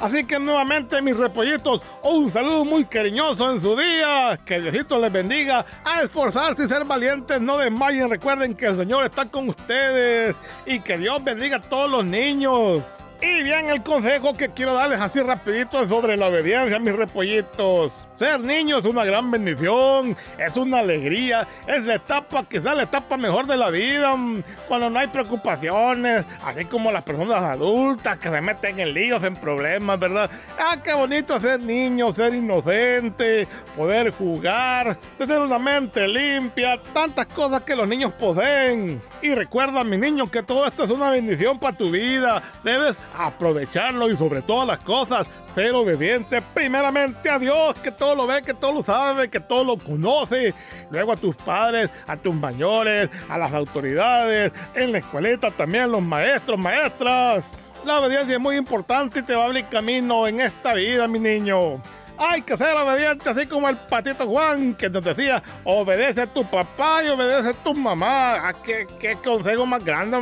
Así 0.00 0.24
que 0.24 0.38
nuevamente, 0.38 1.02
mis 1.02 1.16
repollitos, 1.16 1.82
un 2.04 2.30
saludo 2.30 2.64
muy 2.64 2.84
cariñoso 2.84 3.50
en 3.50 3.60
su 3.60 3.76
día. 3.76 4.38
Que 4.44 4.60
Diosito 4.60 4.98
les 4.98 5.10
bendiga. 5.10 5.64
A 5.84 6.02
esforzarse 6.02 6.64
y 6.64 6.68
ser 6.68 6.84
valientes, 6.84 7.40
no 7.40 7.58
desmayen. 7.58 8.08
Recuerden 8.08 8.54
que 8.54 8.66
el 8.66 8.76
Señor 8.76 9.04
está 9.04 9.24
con 9.26 9.48
ustedes. 9.48 10.36
Y 10.66 10.80
que 10.80 10.98
Dios 10.98 11.22
bendiga 11.24 11.56
a 11.56 11.62
todos 11.62 11.90
los 11.90 12.04
niños. 12.04 12.82
Y 13.20 13.42
bien, 13.42 13.68
el 13.68 13.82
consejo 13.82 14.36
que 14.36 14.50
quiero 14.50 14.74
darles 14.74 15.00
así 15.00 15.20
rapidito 15.20 15.82
es 15.82 15.88
sobre 15.88 16.16
la 16.16 16.28
obediencia, 16.28 16.78
mis 16.78 16.94
repollitos. 16.94 17.92
Ser 18.18 18.40
niño 18.40 18.78
es 18.78 18.84
una 18.84 19.04
gran 19.04 19.30
bendición, 19.30 20.16
es 20.38 20.56
una 20.56 20.80
alegría, 20.80 21.46
es 21.68 21.84
la 21.84 21.94
etapa, 21.94 22.44
quizás 22.50 22.76
la 22.76 22.82
etapa 22.82 23.16
mejor 23.16 23.46
de 23.46 23.56
la 23.56 23.70
vida, 23.70 24.16
mm, 24.16 24.42
cuando 24.66 24.90
no 24.90 24.98
hay 24.98 25.06
preocupaciones, 25.06 26.24
así 26.44 26.64
como 26.64 26.90
las 26.90 27.04
personas 27.04 27.36
adultas 27.36 28.18
que 28.18 28.28
se 28.28 28.40
meten 28.40 28.80
en 28.80 28.92
líos, 28.92 29.22
en 29.22 29.36
problemas, 29.36 30.00
¿verdad? 30.00 30.28
Ah, 30.58 30.78
qué 30.82 30.94
bonito 30.94 31.38
ser 31.38 31.60
niño, 31.60 32.12
ser 32.12 32.34
inocente, 32.34 33.46
poder 33.76 34.10
jugar, 34.10 34.98
tener 35.16 35.38
una 35.38 35.60
mente 35.60 36.08
limpia, 36.08 36.82
tantas 36.92 37.26
cosas 37.26 37.60
que 37.60 37.76
los 37.76 37.86
niños 37.86 38.12
poseen. 38.14 39.00
Y 39.22 39.32
recuerda, 39.32 39.84
mi 39.84 39.96
niño, 39.96 40.28
que 40.28 40.42
todo 40.42 40.66
esto 40.66 40.82
es 40.82 40.90
una 40.90 41.10
bendición 41.10 41.60
para 41.60 41.76
tu 41.76 41.92
vida. 41.92 42.42
Debes 42.64 42.96
aprovecharlo 43.16 44.10
y 44.10 44.16
sobre 44.16 44.42
todas 44.42 44.66
las 44.66 44.78
cosas, 44.80 45.24
ser 45.54 45.74
obediente 45.74 46.42
primeramente 46.54 47.28
a 47.30 47.38
Dios, 47.38 47.74
que 47.76 47.90
todo 47.90 48.14
lo 48.14 48.26
ve, 48.26 48.42
que 48.42 48.54
todo 48.54 48.72
lo 48.72 48.82
sabe, 48.82 49.28
que 49.28 49.40
todo 49.40 49.64
lo 49.64 49.76
conoce. 49.78 50.54
Luego 50.90 51.12
a 51.12 51.16
tus 51.16 51.36
padres, 51.36 51.90
a 52.06 52.16
tus 52.16 52.34
mayores, 52.34 53.10
a 53.28 53.38
las 53.38 53.52
autoridades, 53.52 54.52
en 54.74 54.92
la 54.92 54.98
escuelita 54.98 55.50
también 55.50 55.90
los 55.90 56.02
maestros, 56.02 56.58
maestras. 56.58 57.54
La 57.84 58.00
obediencia 58.00 58.34
es 58.34 58.40
muy 58.40 58.56
importante 58.56 59.20
y 59.20 59.22
te 59.22 59.34
va 59.34 59.44
a 59.44 59.46
abrir 59.46 59.64
camino 59.66 60.26
en 60.26 60.40
esta 60.40 60.74
vida, 60.74 61.06
mi 61.06 61.18
niño. 61.18 61.80
Hay 62.20 62.42
que 62.42 62.56
ser 62.56 62.76
obediente, 62.76 63.30
así 63.30 63.46
como 63.46 63.68
el 63.68 63.76
patito 63.76 64.26
Juan 64.26 64.74
que 64.74 64.90
nos 64.90 65.04
decía, 65.04 65.40
obedece 65.62 66.22
a 66.22 66.26
tu 66.26 66.44
papá 66.44 67.04
y 67.04 67.08
obedece 67.08 67.50
a 67.50 67.52
tu 67.52 67.72
mamá. 67.74 68.52
Qué, 68.64 68.88
qué 68.98 69.16
consejo 69.22 69.64
más 69.64 69.84
grande. 69.84 70.18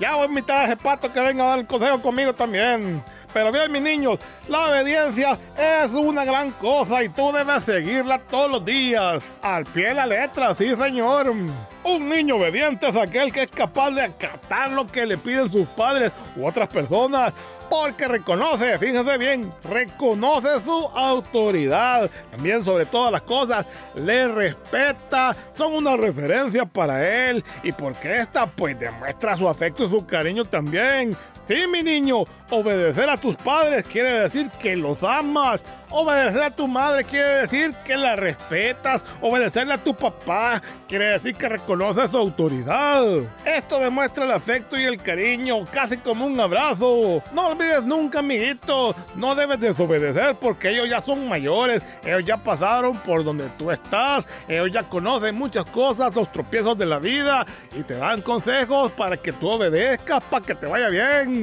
Ya 0.00 0.14
voy 0.14 0.24
a 0.24 0.28
invitar 0.28 0.58
a 0.60 0.64
ese 0.64 0.76
pato 0.78 1.12
que 1.12 1.20
venga 1.20 1.44
a 1.44 1.48
dar 1.48 1.58
el 1.58 1.66
consejo 1.66 2.00
conmigo 2.00 2.32
también. 2.32 3.04
Pero 3.36 3.52
bien, 3.52 3.70
mis 3.70 3.82
niños, 3.82 4.18
la 4.48 4.70
obediencia 4.70 5.38
es 5.58 5.90
una 5.90 6.24
gran 6.24 6.52
cosa 6.52 7.04
y 7.04 7.10
tú 7.10 7.32
debes 7.32 7.64
seguirla 7.64 8.18
todos 8.18 8.50
los 8.50 8.64
días. 8.64 9.22
Al 9.42 9.66
pie 9.66 9.88
de 9.88 9.94
la 9.94 10.06
letra, 10.06 10.54
sí, 10.54 10.74
señor. 10.74 11.28
Un 11.28 12.08
niño 12.08 12.36
obediente 12.36 12.88
es 12.88 12.96
aquel 12.96 13.30
que 13.30 13.42
es 13.42 13.50
capaz 13.50 13.90
de 13.90 14.00
acatar 14.00 14.70
lo 14.70 14.86
que 14.86 15.04
le 15.04 15.18
piden 15.18 15.52
sus 15.52 15.66
padres 15.68 16.12
u 16.34 16.46
otras 16.46 16.66
personas 16.70 17.34
porque 17.68 18.08
reconoce, 18.08 18.78
fíjense 18.78 19.18
bien, 19.18 19.52
reconoce 19.64 20.48
su 20.64 20.88
autoridad. 20.94 22.10
También 22.30 22.64
sobre 22.64 22.86
todas 22.86 23.12
las 23.12 23.22
cosas, 23.22 23.66
le 23.94 24.28
respeta, 24.28 25.36
son 25.56 25.74
una 25.74 25.96
referencia 25.96 26.64
para 26.64 27.28
él 27.28 27.44
y 27.62 27.72
porque 27.72 28.18
esta 28.18 28.46
pues 28.46 28.78
demuestra 28.78 29.36
su 29.36 29.46
afecto 29.46 29.84
y 29.84 29.90
su 29.90 30.06
cariño 30.06 30.44
también. 30.44 31.14
Sí, 31.48 31.64
mi 31.68 31.80
niño, 31.80 32.24
obedecer 32.50 33.08
a 33.08 33.16
tus 33.16 33.36
padres 33.36 33.84
quiere 33.84 34.20
decir 34.20 34.50
que 34.60 34.76
los 34.76 35.04
amas. 35.04 35.64
Obedecer 35.90 36.42
a 36.42 36.50
tu 36.50 36.66
madre 36.66 37.04
quiere 37.04 37.42
decir 37.42 37.72
que 37.84 37.96
la 37.96 38.16
respetas. 38.16 39.04
Obedecerle 39.20 39.74
a 39.74 39.78
tu 39.78 39.94
papá 39.94 40.60
quiere 40.88 41.06
decir 41.06 41.36
que 41.36 41.48
reconoces 41.48 42.10
su 42.10 42.16
autoridad. 42.16 43.04
Esto 43.44 43.78
demuestra 43.78 44.24
el 44.24 44.32
afecto 44.32 44.76
y 44.76 44.84
el 44.84 45.00
cariño, 45.00 45.64
casi 45.72 45.98
como 45.98 46.26
un 46.26 46.38
abrazo. 46.40 47.22
No 47.32 47.48
olvides 47.48 47.84
nunca, 47.84 48.18
amiguito, 48.18 48.96
no 49.14 49.36
debes 49.36 49.60
desobedecer 49.60 50.34
porque 50.40 50.70
ellos 50.70 50.88
ya 50.88 51.00
son 51.00 51.28
mayores. 51.28 51.80
Ellos 52.04 52.24
ya 52.24 52.36
pasaron 52.36 52.98
por 52.98 53.22
donde 53.22 53.48
tú 53.56 53.70
estás. 53.70 54.24
Ellos 54.48 54.70
ya 54.72 54.82
conocen 54.82 55.36
muchas 55.36 55.64
cosas, 55.66 56.12
los 56.16 56.32
tropiezos 56.32 56.76
de 56.76 56.86
la 56.86 56.98
vida 56.98 57.46
y 57.72 57.84
te 57.84 57.94
dan 57.94 58.22
consejos 58.22 58.90
para 58.90 59.16
que 59.16 59.32
tú 59.32 59.48
obedezcas, 59.48 60.22
para 60.24 60.44
que 60.44 60.56
te 60.56 60.66
vaya 60.66 60.88
bien. 60.88 61.35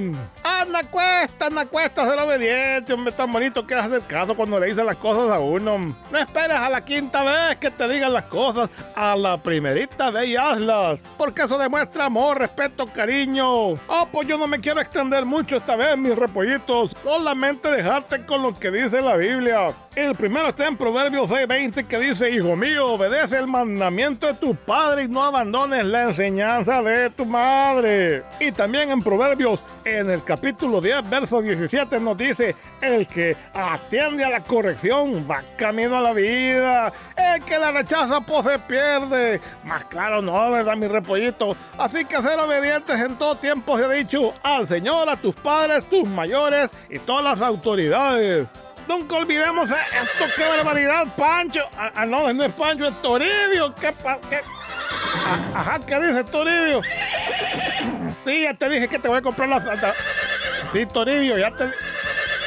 Anda, 0.43 0.83
cuesta, 0.89 1.47
anda, 1.47 1.65
cuesta 1.65 2.05
ser 2.09 2.19
obediente, 2.19 2.93
hombre, 2.93 3.11
tan 3.11 3.31
bonito 3.31 3.65
que 3.65 3.75
hacer 3.75 4.01
caso 4.01 4.35
cuando 4.35 4.59
le 4.59 4.67
dicen 4.67 4.85
las 4.85 4.95
cosas 4.97 5.31
a 5.31 5.39
uno. 5.39 5.95
No 6.11 6.17
esperes 6.17 6.57
a 6.57 6.69
la 6.69 6.83
quinta 6.83 7.23
vez 7.23 7.57
que 7.57 7.69
te 7.69 7.87
digan 7.87 8.13
las 8.13 8.25
cosas, 8.25 8.69
a 8.95 9.15
la 9.15 9.37
primerita 9.37 10.09
vez 10.09 10.29
y 10.29 10.35
hazlas, 10.35 11.01
porque 11.17 11.43
eso 11.43 11.57
demuestra 11.57 12.05
amor, 12.05 12.39
respeto, 12.39 12.87
cariño. 12.87 13.71
Oh, 13.71 14.07
pues 14.11 14.27
yo 14.27 14.37
no 14.37 14.47
me 14.47 14.59
quiero 14.59 14.79
extender 14.79 15.25
mucho 15.25 15.57
esta 15.57 15.75
vez, 15.75 15.97
mis 15.97 16.15
repollitos, 16.15 16.95
solamente 17.03 17.69
dejarte 17.69 18.25
con 18.25 18.41
lo 18.41 18.57
que 18.57 18.71
dice 18.71 19.01
la 19.01 19.15
Biblia. 19.15 19.73
El 19.95 20.15
primero 20.15 20.49
está 20.49 20.65
en 20.67 20.75
Proverbios 20.75 21.29
6:20 21.29 21.85
que 21.85 21.99
dice, 21.99 22.31
Hijo 22.31 22.55
mío, 22.55 22.93
obedece 22.93 23.37
el 23.37 23.45
mandamiento 23.45 24.25
de 24.25 24.33
tu 24.33 24.55
padre 24.55 25.03
y 25.03 25.07
no 25.07 25.21
abandones 25.21 25.85
la 25.85 26.05
enseñanza 26.05 26.81
de 26.81 27.11
tu 27.11 27.27
madre. 27.27 28.23
Y 28.39 28.51
también 28.51 28.89
en 28.89 29.03
Proverbios, 29.03 29.63
en 29.85 30.09
el 30.09 30.23
capítulo 30.23 30.81
10, 30.81 31.07
verso 31.07 31.43
17 31.43 31.99
nos 31.99 32.17
dice, 32.17 32.55
el 32.81 33.07
que 33.07 33.37
atiende 33.53 34.25
a 34.25 34.31
la 34.31 34.43
corrección 34.43 35.27
va 35.29 35.43
camino 35.57 35.97
a 35.97 36.01
la 36.01 36.13
vida. 36.13 36.91
El 37.15 37.43
que 37.43 37.59
la 37.59 37.71
rechaza 37.71 38.19
pues 38.21 38.47
se 38.47 38.57
pierde. 38.57 39.39
Más 39.63 39.85
claro 39.85 40.23
no, 40.23 40.49
¿verdad, 40.49 40.75
mi 40.75 40.87
repollito? 40.87 41.55
Así 41.77 42.03
que 42.05 42.19
ser 42.19 42.39
obedientes 42.39 42.99
en 42.99 43.15
todo 43.15 43.35
tiempo 43.35 43.77
se 43.77 43.85
ha 43.85 43.89
dicho 43.89 44.33
al 44.41 44.67
Señor, 44.67 45.07
a 45.07 45.17
tus 45.17 45.35
padres, 45.35 45.87
tus 45.87 46.09
mayores 46.09 46.71
y 46.89 46.97
todas 46.97 47.23
las 47.23 47.41
autoridades. 47.47 48.47
Nunca 48.87 49.15
olvidemos 49.15 49.69
esto, 49.69 50.25
qué 50.35 50.47
barbaridad, 50.47 51.05
Pancho. 51.15 51.61
Ah, 51.77 51.91
ah, 51.95 52.05
no, 52.05 52.31
no 52.33 52.43
es 52.43 52.53
Pancho, 52.53 52.87
es 52.87 53.01
Toribio. 53.01 53.73
¿Qué, 53.75 53.93
qué? 54.29 54.41
Ah, 55.25 55.59
ajá, 55.59 55.79
¿qué 55.79 55.99
dice 55.99 56.23
Toribio? 56.23 56.81
Sí, 58.25 58.41
ya 58.43 58.53
te 58.53 58.69
dije 58.69 58.87
que 58.87 58.99
te 58.99 59.07
voy 59.07 59.17
a 59.17 59.21
comprar 59.21 59.49
la... 59.49 59.93
Sí, 60.71 60.85
Toribio, 60.85 61.37
ya 61.37 61.51
te... 61.51 61.71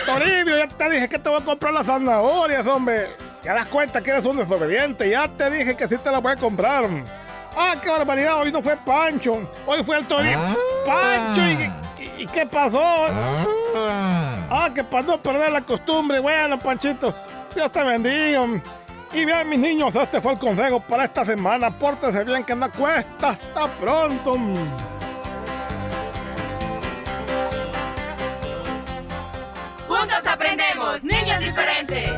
Toribio, 0.05 0.59
ya 0.59 0.69
te 0.69 0.91
dije 0.91 1.09
que 1.09 1.19
te 1.19 1.29
voy 1.29 1.41
a 1.41 1.45
comprar 1.45 1.73
las 1.73 1.87
zanahorias, 1.87 2.67
hombre. 2.67 3.09
¿Te 3.43 3.49
das 3.49 3.67
cuenta 3.67 4.01
que 4.03 4.11
eres 4.11 4.25
un 4.25 4.37
desobediente? 4.37 5.09
Ya 5.09 5.29
te 5.29 5.51
dije 5.51 5.77
que 5.77 5.89
sí 5.89 5.97
te 5.99 6.11
las 6.11 6.23
voy 6.23 6.33
a 6.33 6.37
comprar. 6.37 6.85
Ah, 7.57 7.75
qué 7.83 7.91
barbaridad, 7.91 8.41
hoy 8.41 8.53
no 8.53 8.63
fue 8.63 8.77
Pancho. 8.77 9.51
Hoy 9.65 9.83
fue 9.83 9.99
el 9.99 10.07
Toribio. 10.07 10.39
Pancho, 10.85 11.43
¿y, 11.43 11.86
y, 12.27 12.33
qué 12.33 12.47
pasó? 12.47 12.81
Ah, 14.49 14.71
que 14.75 14.83
para 14.85 15.03
no 15.03 15.19
perder 15.19 15.53
la 15.53 15.61
costumbre. 15.61 16.19
Bueno, 16.19 16.59
Panchito, 16.59 17.15
Dios 17.55 17.71
te 17.71 17.85
bendiga. 17.85 18.47
Y 19.13 19.25
bien, 19.25 19.49
mis 19.49 19.59
niños, 19.59 19.95
este 19.95 20.21
fue 20.21 20.33
el 20.33 20.39
consejo 20.39 20.81
para 20.81 21.05
esta 21.05 21.25
semana. 21.25 21.71
Pórtese 21.71 22.25
bien, 22.25 22.45
que 22.45 22.55
no 22.55 22.71
cuesta. 22.71 23.31
Hasta 23.31 23.69
pronto. 23.81 24.37
Juntos 29.89 30.27
aprendemos, 30.27 31.03
niños 31.03 31.39
diferentes. 31.39 32.11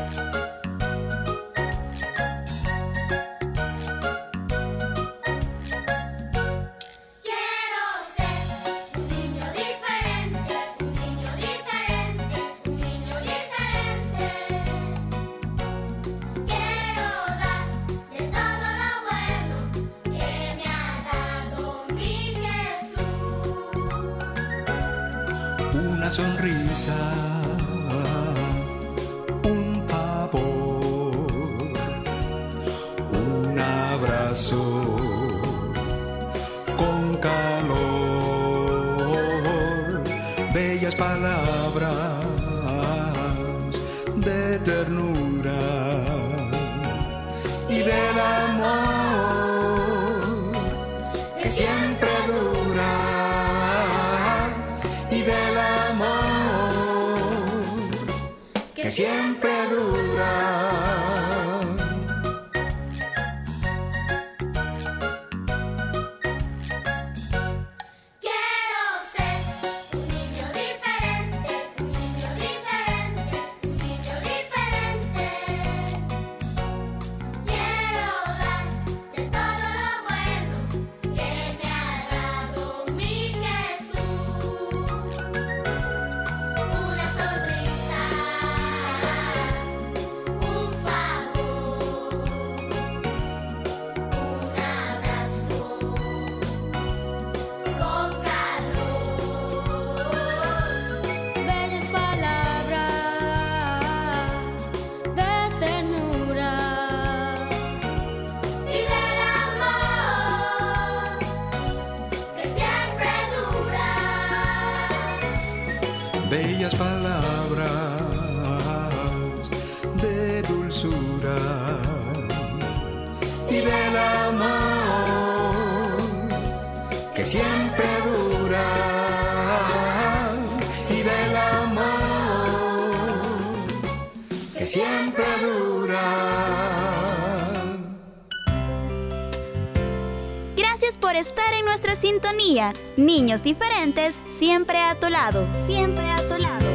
Niños 142.95 143.43
diferentes, 143.43 144.15
siempre 144.29 144.79
a 144.79 144.95
tu 144.95 145.09
lado, 145.09 145.45
siempre 145.65 146.09
a 146.09 146.17
tu 146.17 146.37
lado. 146.37 146.65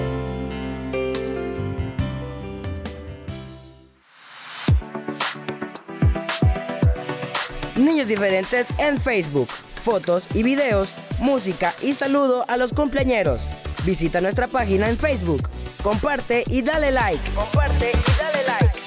Niños 7.76 8.08
Diferentes 8.08 8.74
en 8.78 9.00
Facebook. 9.00 9.48
Fotos 9.80 10.28
y 10.34 10.42
videos, 10.42 10.92
música 11.18 11.74
y 11.80 11.92
saludo 11.92 12.44
a 12.48 12.56
los 12.56 12.72
cumpleañeros. 12.72 13.42
Visita 13.84 14.20
nuestra 14.20 14.46
página 14.46 14.90
en 14.90 14.98
Facebook. 14.98 15.48
Comparte 15.82 16.44
y 16.48 16.62
dale 16.62 16.90
like. 16.90 17.30
Comparte 17.30 17.92
y 17.92 18.18
dale 18.18 18.44
like. 18.46 18.78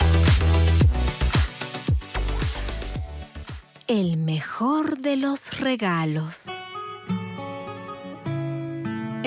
El 3.88 4.18
mejor 4.18 4.98
de 5.00 5.16
los 5.16 5.60
regalos. 5.60 6.57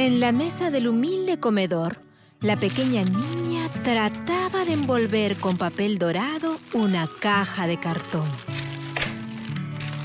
En 0.00 0.18
la 0.18 0.32
mesa 0.32 0.70
del 0.70 0.88
humilde 0.88 1.38
comedor, 1.38 2.00
la 2.40 2.56
pequeña 2.56 3.04
niña 3.04 3.68
trataba 3.84 4.64
de 4.64 4.72
envolver 4.72 5.36
con 5.36 5.58
papel 5.58 5.98
dorado 5.98 6.58
una 6.72 7.06
caja 7.06 7.66
de 7.66 7.78
cartón. 7.78 8.26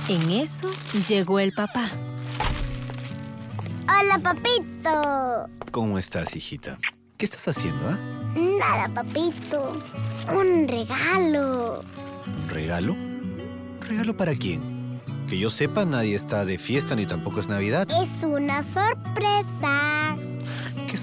En 0.09 0.31
eso 0.31 0.69
llegó 1.07 1.39
el 1.39 1.53
papá. 1.53 1.87
Hola, 3.87 4.19
papito. 4.19 5.49
¿Cómo 5.71 5.97
estás, 5.97 6.35
hijita? 6.35 6.77
¿Qué 7.17 7.23
estás 7.23 7.47
haciendo, 7.47 7.87
ah? 7.87 7.97
Nada, 8.35 8.89
papito. 8.89 9.81
Un 10.29 10.67
regalo. 10.67 11.79
¿Un 12.27 12.49
regalo? 12.49 12.91
¿Un 12.91 13.79
regalo 13.79 14.17
para 14.17 14.35
quién? 14.35 14.75
Que 15.29 15.39
yo 15.39 15.49
sepa, 15.49 15.85
nadie 15.85 16.15
está 16.15 16.43
de 16.43 16.57
fiesta 16.57 16.95
ni 16.95 17.05
tampoco 17.05 17.39
es 17.39 17.47
Navidad. 17.47 17.87
Es 17.89 18.23
una 18.23 18.61
sorpresa. 18.61 19.84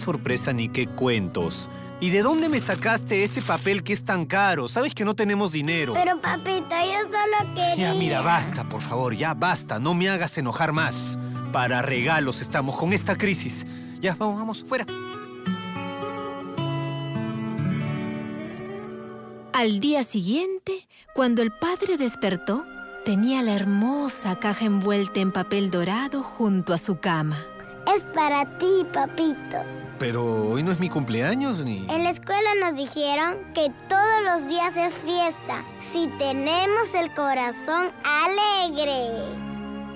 ¿Qué 0.02 0.06
sorpresa 0.06 0.52
ni 0.52 0.68
qué 0.68 0.88
cuentos? 0.88 1.70
¿Y 2.00 2.10
de 2.10 2.22
dónde 2.22 2.48
me 2.48 2.58
sacaste 2.58 3.22
ese 3.22 3.40
papel 3.40 3.84
que 3.84 3.92
es 3.92 4.04
tan 4.04 4.26
caro? 4.26 4.66
Sabes 4.66 4.94
que 4.96 5.04
no 5.04 5.14
tenemos 5.14 5.52
dinero. 5.52 5.94
Pero 5.94 6.20
papito, 6.20 6.70
yo 6.70 7.02
solo 7.02 7.54
quería... 7.54 7.76
Ya, 7.76 7.94
mira, 7.94 8.20
basta, 8.20 8.68
por 8.68 8.80
favor, 8.80 9.14
ya 9.14 9.32
basta. 9.34 9.78
No 9.78 9.94
me 9.94 10.08
hagas 10.08 10.36
enojar 10.38 10.72
más. 10.72 11.20
Para 11.52 11.82
regalos 11.82 12.40
estamos 12.40 12.76
con 12.76 12.92
esta 12.92 13.14
crisis. 13.14 13.64
Ya, 14.00 14.16
vamos, 14.16 14.38
vamos, 14.38 14.64
fuera. 14.64 14.86
Al 19.52 19.78
día 19.78 20.02
siguiente, 20.02 20.88
cuando 21.14 21.42
el 21.42 21.52
padre 21.52 21.96
despertó, 21.96 22.66
tenía 23.04 23.40
la 23.42 23.54
hermosa 23.54 24.36
caja 24.40 24.64
envuelta 24.64 25.20
en 25.20 25.30
papel 25.30 25.70
dorado 25.70 26.24
junto 26.24 26.74
a 26.74 26.78
su 26.78 26.98
cama. 26.98 27.38
Es 27.94 28.02
para 28.06 28.58
ti, 28.58 28.84
papito. 28.92 29.82
Pero 30.02 30.50
hoy 30.50 30.64
no 30.64 30.72
es 30.72 30.80
mi 30.80 30.88
cumpleaños 30.88 31.64
ni... 31.64 31.86
En 31.88 32.02
la 32.02 32.10
escuela 32.10 32.50
nos 32.60 32.74
dijeron 32.74 33.36
que 33.54 33.72
todos 33.88 34.22
los 34.24 34.48
días 34.48 34.76
es 34.76 34.92
fiesta 34.94 35.62
si 35.92 36.08
tenemos 36.18 36.92
el 36.92 37.14
corazón 37.14 37.92
alegre. 38.02 39.22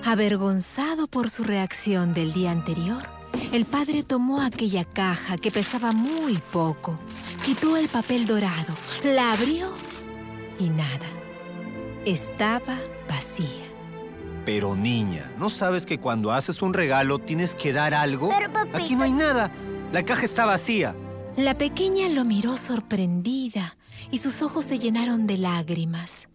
Avergonzado 0.05 1.07
por 1.07 1.29
su 1.29 1.43
reacción 1.43 2.13
del 2.13 2.31
día 2.31 2.51
anterior, 2.51 3.03
el 3.51 3.65
padre 3.65 4.03
tomó 4.03 4.39
aquella 4.41 4.85
caja 4.85 5.35
que 5.35 5.51
pesaba 5.51 5.91
muy 5.91 6.37
poco, 6.53 6.97
quitó 7.45 7.75
el 7.75 7.89
papel 7.89 8.27
dorado, 8.27 8.73
la 9.03 9.33
abrió 9.33 9.73
y 10.57 10.69
nada. 10.69 11.07
Estaba 12.05 12.77
vacía. 13.09 13.65
Pero 14.45 14.73
niña, 14.73 15.29
¿no 15.37 15.49
sabes 15.49 15.85
que 15.85 15.99
cuando 15.99 16.31
haces 16.31 16.61
un 16.61 16.73
regalo 16.73 17.19
tienes 17.19 17.53
que 17.53 17.73
dar 17.73 17.93
algo? 17.93 18.29
Pero, 18.29 18.53
papito... 18.53 18.77
Aquí 18.77 18.95
no 18.95 19.03
hay 19.03 19.11
nada. 19.11 19.51
La 19.91 20.03
caja 20.03 20.25
está 20.25 20.45
vacía. 20.45 20.95
La 21.37 21.53
pequeña 21.53 22.09
lo 22.09 22.25
miró 22.25 22.57
sorprendida 22.57 23.77
y 24.11 24.17
sus 24.17 24.41
ojos 24.41 24.65
se 24.65 24.79
llenaron 24.79 25.27
de 25.27 25.37
lágrimas. 25.37 26.27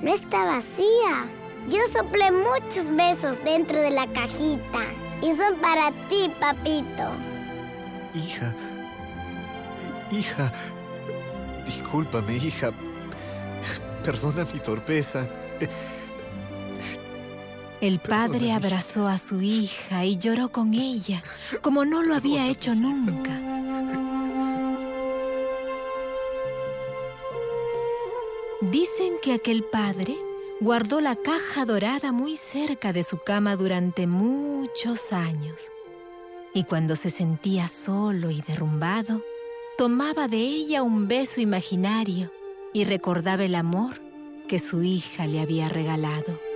No 0.00 0.14
está 0.14 0.44
vacía. 0.44 1.28
Yo 1.68 1.78
soplé 1.92 2.30
muchos 2.32 2.94
besos 2.96 3.44
dentro 3.44 3.80
de 3.80 3.90
la 3.90 4.10
cajita 4.12 4.84
y 5.20 5.36
son 5.36 5.60
para 5.60 5.90
ti, 6.08 6.30
papito. 6.40 7.10
Hija. 8.14 8.54
Hija. 10.10 10.52
Discúlpame, 11.66 12.36
hija. 12.36 12.72
Perdona 14.04 14.44
mi 14.52 14.58
torpeza. 14.58 15.28
El 17.82 17.98
padre 17.98 18.52
abrazó 18.52 19.08
a 19.08 19.18
su 19.18 19.42
hija 19.42 20.04
y 20.04 20.16
lloró 20.16 20.52
con 20.52 20.72
ella, 20.72 21.20
como 21.62 21.84
no 21.84 22.04
lo 22.04 22.14
había 22.14 22.46
hecho 22.46 22.76
nunca. 22.76 23.32
Dicen 28.60 29.14
que 29.20 29.32
aquel 29.32 29.64
padre 29.64 30.16
guardó 30.60 31.00
la 31.00 31.16
caja 31.16 31.64
dorada 31.64 32.12
muy 32.12 32.36
cerca 32.36 32.92
de 32.92 33.02
su 33.02 33.18
cama 33.18 33.56
durante 33.56 34.06
muchos 34.06 35.12
años. 35.12 35.72
Y 36.54 36.62
cuando 36.62 36.94
se 36.94 37.10
sentía 37.10 37.66
solo 37.66 38.30
y 38.30 38.42
derrumbado, 38.42 39.22
tomaba 39.76 40.28
de 40.28 40.38
ella 40.38 40.84
un 40.84 41.08
beso 41.08 41.40
imaginario 41.40 42.30
y 42.72 42.84
recordaba 42.84 43.42
el 43.42 43.56
amor 43.56 44.00
que 44.46 44.60
su 44.60 44.84
hija 44.84 45.26
le 45.26 45.40
había 45.40 45.68
regalado. 45.68 46.51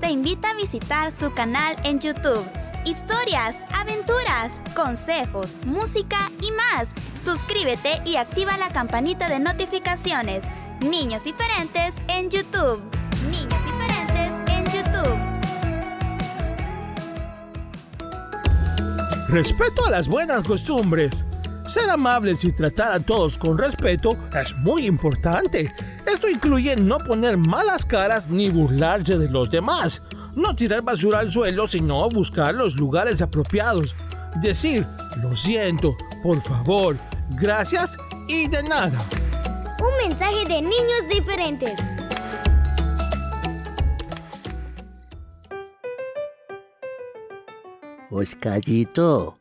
Te 0.00 0.10
invita 0.10 0.50
a 0.50 0.54
visitar 0.54 1.10
su 1.10 1.32
canal 1.32 1.74
en 1.82 1.98
YouTube. 1.98 2.46
Historias, 2.84 3.56
aventuras, 3.74 4.60
consejos, 4.74 5.56
música 5.66 6.30
y 6.40 6.52
más. 6.52 6.94
Suscríbete 7.18 8.02
y 8.04 8.16
activa 8.16 8.56
la 8.58 8.68
campanita 8.68 9.28
de 9.28 9.40
notificaciones. 9.40 10.44
Niños 10.80 11.24
Diferentes 11.24 11.96
en 12.08 12.30
YouTube. 12.30 12.82
Niños 13.30 13.60
Diferentes 13.64 14.32
en 14.48 14.64
YouTube. 14.66 15.18
Respeto 19.28 19.86
a 19.86 19.90
las 19.90 20.08
buenas 20.08 20.46
costumbres. 20.46 21.24
Ser 21.66 21.90
amables 21.90 22.44
y 22.44 22.52
tratar 22.52 22.92
a 22.92 23.00
todos 23.00 23.38
con 23.38 23.58
respeto 23.58 24.16
es 24.40 24.54
muy 24.58 24.86
importante. 24.86 25.72
Esto 26.06 26.28
incluye 26.28 26.76
no 26.76 26.98
poner 26.98 27.36
malas 27.36 27.84
caras 27.84 28.28
ni 28.28 28.48
burlarse 28.48 29.18
de 29.18 29.28
los 29.28 29.50
demás. 29.50 30.02
No 30.34 30.54
tirar 30.54 30.82
basura 30.82 31.18
al 31.18 31.32
suelo, 31.32 31.66
sino 31.66 32.08
buscar 32.08 32.54
los 32.54 32.76
lugares 32.76 33.20
apropiados. 33.22 33.96
Decir, 34.40 34.86
lo 35.22 35.34
siento, 35.34 35.96
por 36.22 36.40
favor, 36.40 36.96
gracias 37.30 37.96
y 38.28 38.46
de 38.48 38.62
nada. 38.62 39.02
Un 39.80 40.08
mensaje 40.08 40.44
de 40.46 40.62
niños 40.62 41.08
diferentes. 41.08 41.80
Oscarito, 48.10 49.38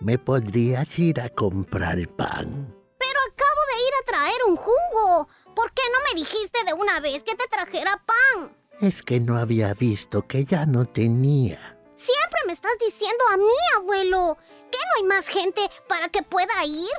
¿me 0.00 0.18
podrías 0.18 0.98
ir 0.98 1.20
a 1.20 1.28
comprar 1.28 1.98
pan? 2.16 2.72
Pero 2.98 3.18
acabo 3.28 3.60
de 3.70 3.82
ir 3.82 3.94
a 4.00 4.06
traer 4.06 4.40
un 4.48 4.56
jugo. 4.56 5.28
¿Por 5.54 5.72
qué 5.72 5.82
no 5.92 5.98
me 6.08 6.20
dijiste 6.20 6.64
de 6.66 6.72
una 6.72 7.00
vez 7.00 7.22
que 7.22 7.34
te 7.34 7.46
trajera 7.48 8.02
pan? 8.04 8.56
Es 8.80 9.02
que 9.02 9.20
no 9.20 9.36
había 9.36 9.72
visto 9.74 10.26
que 10.26 10.44
ya 10.44 10.66
no 10.66 10.84
tenía. 10.84 11.78
Siempre 11.94 12.40
me 12.46 12.52
estás 12.52 12.72
diciendo 12.84 13.24
a 13.32 13.36
mí, 13.36 13.44
abuelo. 13.76 14.36
¿Que 14.70 14.78
no 14.78 14.92
hay 14.96 15.02
más 15.04 15.28
gente 15.28 15.60
para 15.88 16.08
que 16.08 16.22
pueda 16.22 16.64
ir? 16.64 16.90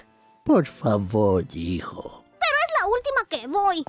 Por 0.46 0.66
favor, 0.68 1.44
hijo. 1.54 2.24
Pero 2.40 2.58
es 2.66 2.72
la 2.80 2.88
última 2.88 3.26
que 3.30 3.48
voy. 3.48 3.84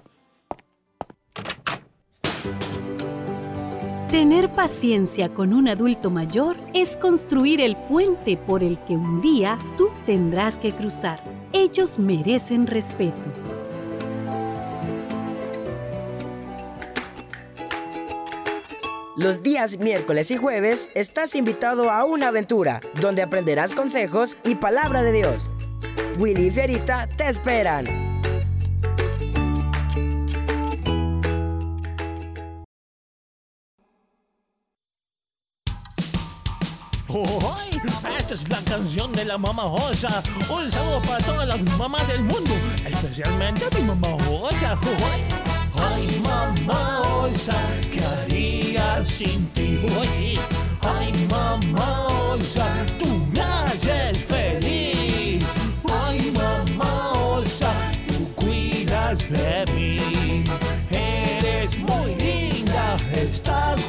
Tener 4.11 4.51
paciencia 4.55 5.35
con 5.35 5.53
un 5.53 5.69
adulto 5.69 6.11
mayor 6.11 6.57
es 6.75 6.97
construir 6.97 7.61
el 7.61 7.77
puente 7.77 8.37
por 8.37 8.63
el 8.63 8.83
que 8.85 8.95
un 8.95 9.21
día 9.21 9.59
tú 9.77 9.91
tendrás 10.07 10.59
que 10.59 10.75
cruzar. 10.75 11.23
Ellos 11.53 11.99
merecen 11.99 12.67
respeto. 12.67 13.46
Los 19.17 19.43
días 19.43 19.79
miércoles 19.79 20.31
y 20.31 20.37
jueves 20.37 20.91
estás 20.95 21.35
invitado 21.35 21.91
a 21.91 22.05
una 22.05 22.29
aventura 22.29 22.81
donde 23.01 23.23
aprenderás 23.23 23.73
consejos 23.73 24.37
y 24.45 24.57
palabra 24.57 25.03
de 25.03 25.13
Dios. 25.13 25.47
Willy 26.19 26.49
y 26.49 26.51
Fierita 26.51 27.09
te 27.09 27.27
esperan. 27.27 27.87
Esta 38.19 38.35
es 38.35 38.49
la 38.51 38.61
canción 38.69 39.13
de 39.13 39.25
la 39.25 39.39
mamá 39.39 39.63
Josa. 39.63 40.23
Un 40.51 40.71
saludo 40.71 41.01
para 41.09 41.25
todas 41.25 41.49
las 41.49 41.63
mamás 41.79 42.07
del 42.09 42.21
mundo, 42.21 42.53
especialmente 42.85 43.65
a 43.65 43.79
mi 43.79 43.85
mamá 43.85 44.09
Josa. 44.29 44.77
¡Ay, 45.77 46.23
mamá 46.23 47.03
Josa! 47.05 47.57
¡Qué 47.91 48.01
sin 49.07 49.47
ti. 49.55 49.81
Oye, 49.99 50.39
ay 50.83 51.13
mamá 51.31 52.37
tú 52.99 53.07
me 53.33 53.41
haces 53.41 54.19
feliz. 54.19 55.45
Ay 56.07 56.33
mamá 56.33 57.13
tú 58.09 58.35
cuidas 58.35 59.31
de 59.31 59.65
mí. 59.75 60.45
Eres 60.91 61.79
muy 61.79 62.15
linda, 62.17 62.97
estás 63.15 63.81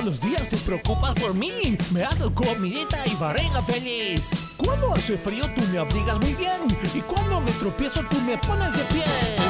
Todos 0.00 0.18
los 0.18 0.30
días 0.30 0.48
te 0.48 0.56
preocupas 0.56 1.12
por 1.16 1.34
mí, 1.34 1.76
me 1.92 2.02
haces 2.02 2.28
comidita 2.34 2.96
y 3.06 3.14
barriga 3.16 3.60
feliz. 3.60 4.30
Cuando 4.56 4.94
hace 4.94 5.18
frío 5.18 5.44
tú 5.54 5.60
me 5.70 5.78
abrigas 5.78 6.18
muy 6.22 6.32
bien 6.36 6.56
y 6.94 7.00
cuando 7.02 7.42
me 7.42 7.50
tropiezo 7.52 8.00
tú 8.08 8.16
me 8.22 8.38
pones 8.38 8.72
de 8.72 8.84
pie. 8.84 9.49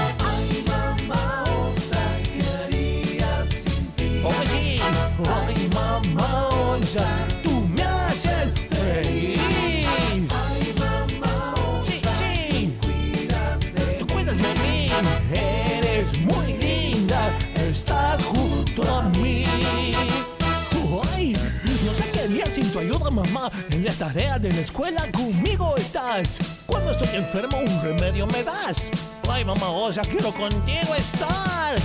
En 23.70 23.84
las 23.84 23.96
tareas 23.96 24.40
de 24.42 24.52
la 24.52 24.60
escuela 24.60 25.02
conmigo 25.12 25.74
estás. 25.76 26.40
Cuando 26.66 26.90
estoy 26.90 27.08
enfermo, 27.16 27.58
un 27.58 27.82
remedio 27.82 28.26
me 28.26 28.42
das. 28.42 28.90
Ay, 29.28 29.44
mamá, 29.44 29.68
osa, 29.70 30.02
quiero 30.02 30.32
contigo 30.32 30.94
estar. 30.94 31.76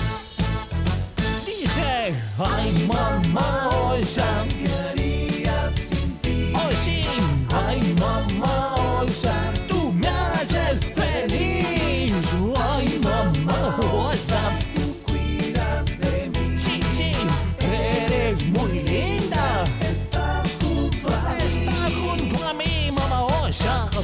Dice, 1.45 2.13
ay, 2.37 2.87
mamá, 2.87 3.69
osa, 3.91 4.45
¿qué 4.49 4.73
haría 4.73 5.71
sin 5.71 6.17
ti? 6.17 6.51
Oh, 6.55 6.75
sí, 6.75 7.05
ay, 7.67 7.95
mamá, 7.99 8.75
osa, 9.01 9.33
tú 9.67 9.74
Que 23.95 24.01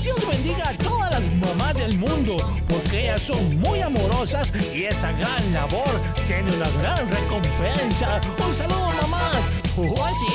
Dios 0.00 0.28
bendiga 0.28 0.68
a 0.68 0.74
todas 0.78 1.12
las 1.12 1.32
mamás 1.32 1.74
del 1.74 1.96
mundo, 1.96 2.36
porque 2.66 3.02
ellas 3.02 3.22
son 3.22 3.60
muy 3.60 3.80
amorosas 3.80 4.52
y 4.74 4.86
esa 4.86 5.12
gran 5.12 5.52
labor 5.52 5.88
tiene 6.26 6.52
una 6.56 6.68
gran 6.80 7.08
recompensa. 7.08 8.20
Un 8.48 8.54
saludo, 8.56 8.90
mamá. 9.02 9.30
Oh, 9.76 10.08
sí. 10.18 10.26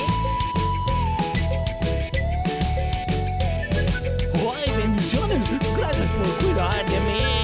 ¡Ay, 4.35 4.71
bendiciones! 4.77 5.45
Gracias 5.77 6.09
por 6.11 6.27
cuidar 6.37 6.85
de 6.85 6.99
mí. 7.01 7.42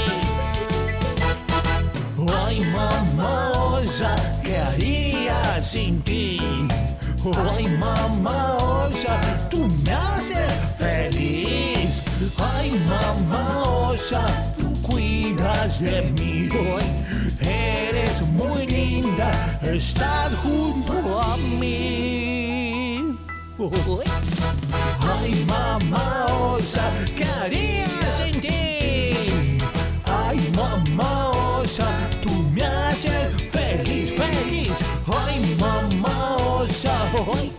¡Ay, 2.27 2.62
mamá 2.73 3.51
osa! 3.51 4.15
¿Qué 4.43 4.58
haría 4.58 5.60
sin 5.60 6.01
ti? 6.01 6.39
¡Ay, 7.55 7.67
mamá 7.77 8.58
osa! 8.58 9.19
¡Tú 9.49 9.67
me 9.86 9.93
haces 9.93 10.73
feliz! 10.77 12.05
¡Ay, 12.38 12.71
mamá 12.89 13.63
osa! 13.88 14.25
¡Tú 14.58 14.73
cuidas 14.82 15.79
de 15.79 16.01
mí! 16.17 16.49
¡Ay, 16.51 17.88
eres 17.89 18.21
muy 18.34 18.65
linda! 18.67 19.32
¡Estás 19.62 20.36
junto 20.43 21.21
a 21.21 21.38
mí! 21.38 23.17
¡Ay! 23.58 24.12
Ay, 24.99 25.45
mamá 25.47 26.25
osa, 26.51 26.91
¿qué 27.15 27.25
haría 27.25 28.12
sin 28.12 28.39
ti? 31.69 31.86
Ay, 31.86 31.86
mamá 31.86 31.97
osa, 31.97 32.10
tú 32.21 32.29
me 32.53 32.63
haces 32.63 33.43
feliz, 33.51 34.15
feliz. 34.15 34.71
Ay, 35.08 35.55
mamá 35.60 36.38
osa, 36.38 36.93
ay, 37.34 37.51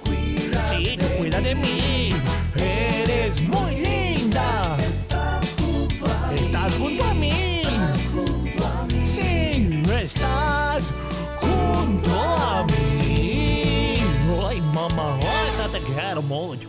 sí, 0.68 0.96
tú 0.98 1.06
cuida 1.18 1.40
de 1.40 1.54
mí. 1.54 2.10
Eres 2.56 3.40
muy 3.48 3.76
linda. 3.76 4.76
Estás 4.78 5.54
junto 5.58 6.06
a 6.06 7.14
mí. 7.14 7.62
Estás 7.62 8.08
junto 8.12 8.66
a 8.66 8.84
mí. 8.86 9.06
Sí, 9.06 9.82
estás 10.02 10.92
junto 11.40 12.10
a 12.20 12.64
mí. 12.64 14.02
Ay, 14.48 14.60
mamá 14.74 15.16
osa, 15.18 15.68
te 15.72 15.80
quiero 15.80 16.22
mucho. 16.22 16.68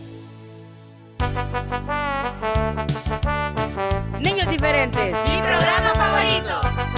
Niños 4.20 4.48
diferentes. 4.48 5.14
Mi 5.28 5.42
programa 5.42 5.92
favorito. 5.94 6.91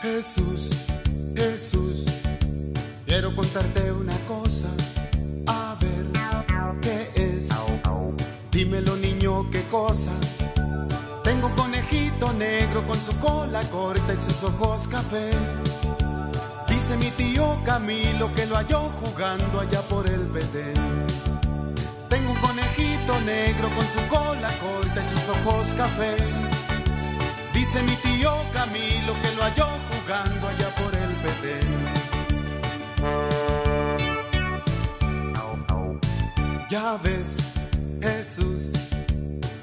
Jesús, 0.00 0.70
Jesús, 1.34 2.04
quiero 3.04 3.34
contarte 3.34 3.90
una 3.90 4.16
cosa. 4.28 4.68
A 5.48 5.76
ver, 5.80 6.06
¿qué 6.80 7.10
es? 7.16 7.48
Dímelo, 8.52 8.96
niño, 8.96 9.50
¿qué 9.50 9.62
cosa? 9.64 10.12
Tengo 11.24 11.48
un 11.48 11.54
conejito 11.54 12.32
negro 12.34 12.86
con 12.86 12.96
su 12.96 13.12
cola 13.18 13.60
corta 13.72 14.14
y 14.14 14.16
sus 14.18 14.44
ojos 14.44 14.86
café. 14.86 15.32
Dice 16.68 16.96
mi 16.96 17.10
tío 17.10 17.58
Camilo 17.64 18.32
que 18.34 18.46
lo 18.46 18.54
halló 18.54 18.78
jugando 19.02 19.58
allá 19.58 19.80
por 19.82 20.06
el 20.08 20.28
Bedén. 20.28 21.31
Tengo 22.12 22.32
un 22.32 22.40
conejito 22.40 23.18
negro 23.22 23.70
con 23.74 23.86
su 23.86 24.06
cola 24.06 24.48
corta 24.58 25.02
y 25.02 25.08
sus 25.08 25.30
ojos 25.30 25.72
café. 25.72 26.14
Dice 27.54 27.82
mi 27.84 27.96
tío 27.96 28.34
Camilo 28.52 29.14
que 29.22 29.34
lo 29.34 29.42
halló 29.44 29.68
jugando 29.90 30.46
allá 30.46 30.68
por 30.74 30.94
el 30.94 31.16
Bedén. 31.22 31.70
Ya 36.68 36.98
ves, 37.02 37.38
Jesús, 38.02 38.72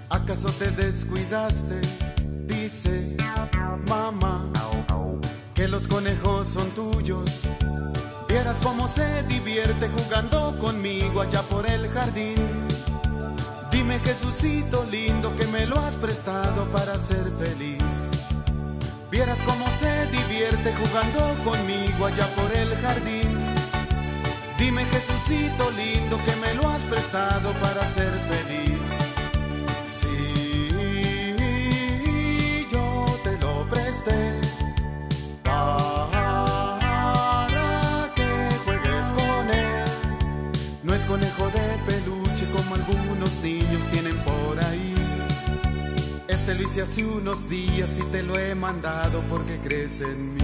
¿acaso 0.10 0.50
te 0.54 0.72
descuidaste? 0.72 1.80
Dice, 2.48 3.16
mamá, 3.88 4.52
que 5.54 5.68
los 5.68 5.88
conejos 5.88 6.48
son 6.48 6.68
tuyos. 6.72 7.44
Vieras 8.50 8.66
cómo 8.66 8.88
se 8.88 9.22
divierte 9.28 9.90
jugando 9.90 10.58
conmigo 10.58 11.22
allá 11.22 11.44
por 11.44 11.70
el 11.70 11.88
jardín. 11.92 12.68
Dime 13.70 14.00
Jesucito 14.00 14.88
lindo 14.90 15.38
que 15.38 15.46
me 15.46 15.68
lo 15.68 15.80
has 15.80 15.96
prestado 15.96 16.66
para 16.70 16.98
ser 16.98 17.32
feliz. 17.38 18.10
Vieras 19.12 19.40
cómo 19.44 19.70
se 19.70 20.08
divierte 20.08 20.74
jugando 20.74 21.20
conmigo 21.44 22.08
allá 22.08 22.26
por 22.36 22.52
el 22.58 22.76
jardín. 22.78 23.38
Dime 24.58 24.84
Jesucito 24.86 25.70
lindo 25.70 26.18
que 26.26 26.36
me 26.38 26.56
lo 26.56 26.68
has 26.70 26.86
prestado 26.86 27.54
para 27.62 27.86
ser 27.86 28.12
feliz. 28.32 28.82
Sí, 29.92 30.72
yo 32.68 33.06
te 33.24 33.38
lo 33.38 33.70
presté. 33.70 34.39
Algunos 43.30 43.44
niños 43.44 43.84
tienen 43.92 44.18
por 44.18 44.64
ahí. 44.64 44.96
Ese 46.28 46.56
lo 46.56 46.82
hace 46.82 47.06
unos 47.06 47.50
días 47.50 48.00
y 48.00 48.04
te 48.12 48.24
lo 48.24 48.38
he 48.40 48.56
mandado 48.56 49.22
porque 49.30 49.58
crees 49.64 50.02
en 50.02 50.36
mí. 50.36 50.42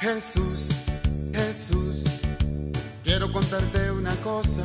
Jesús, 0.00 0.68
Jesús, 1.32 2.04
quiero 3.04 3.32
contarte 3.32 3.90
una 3.90 4.14
cosa. 4.16 4.64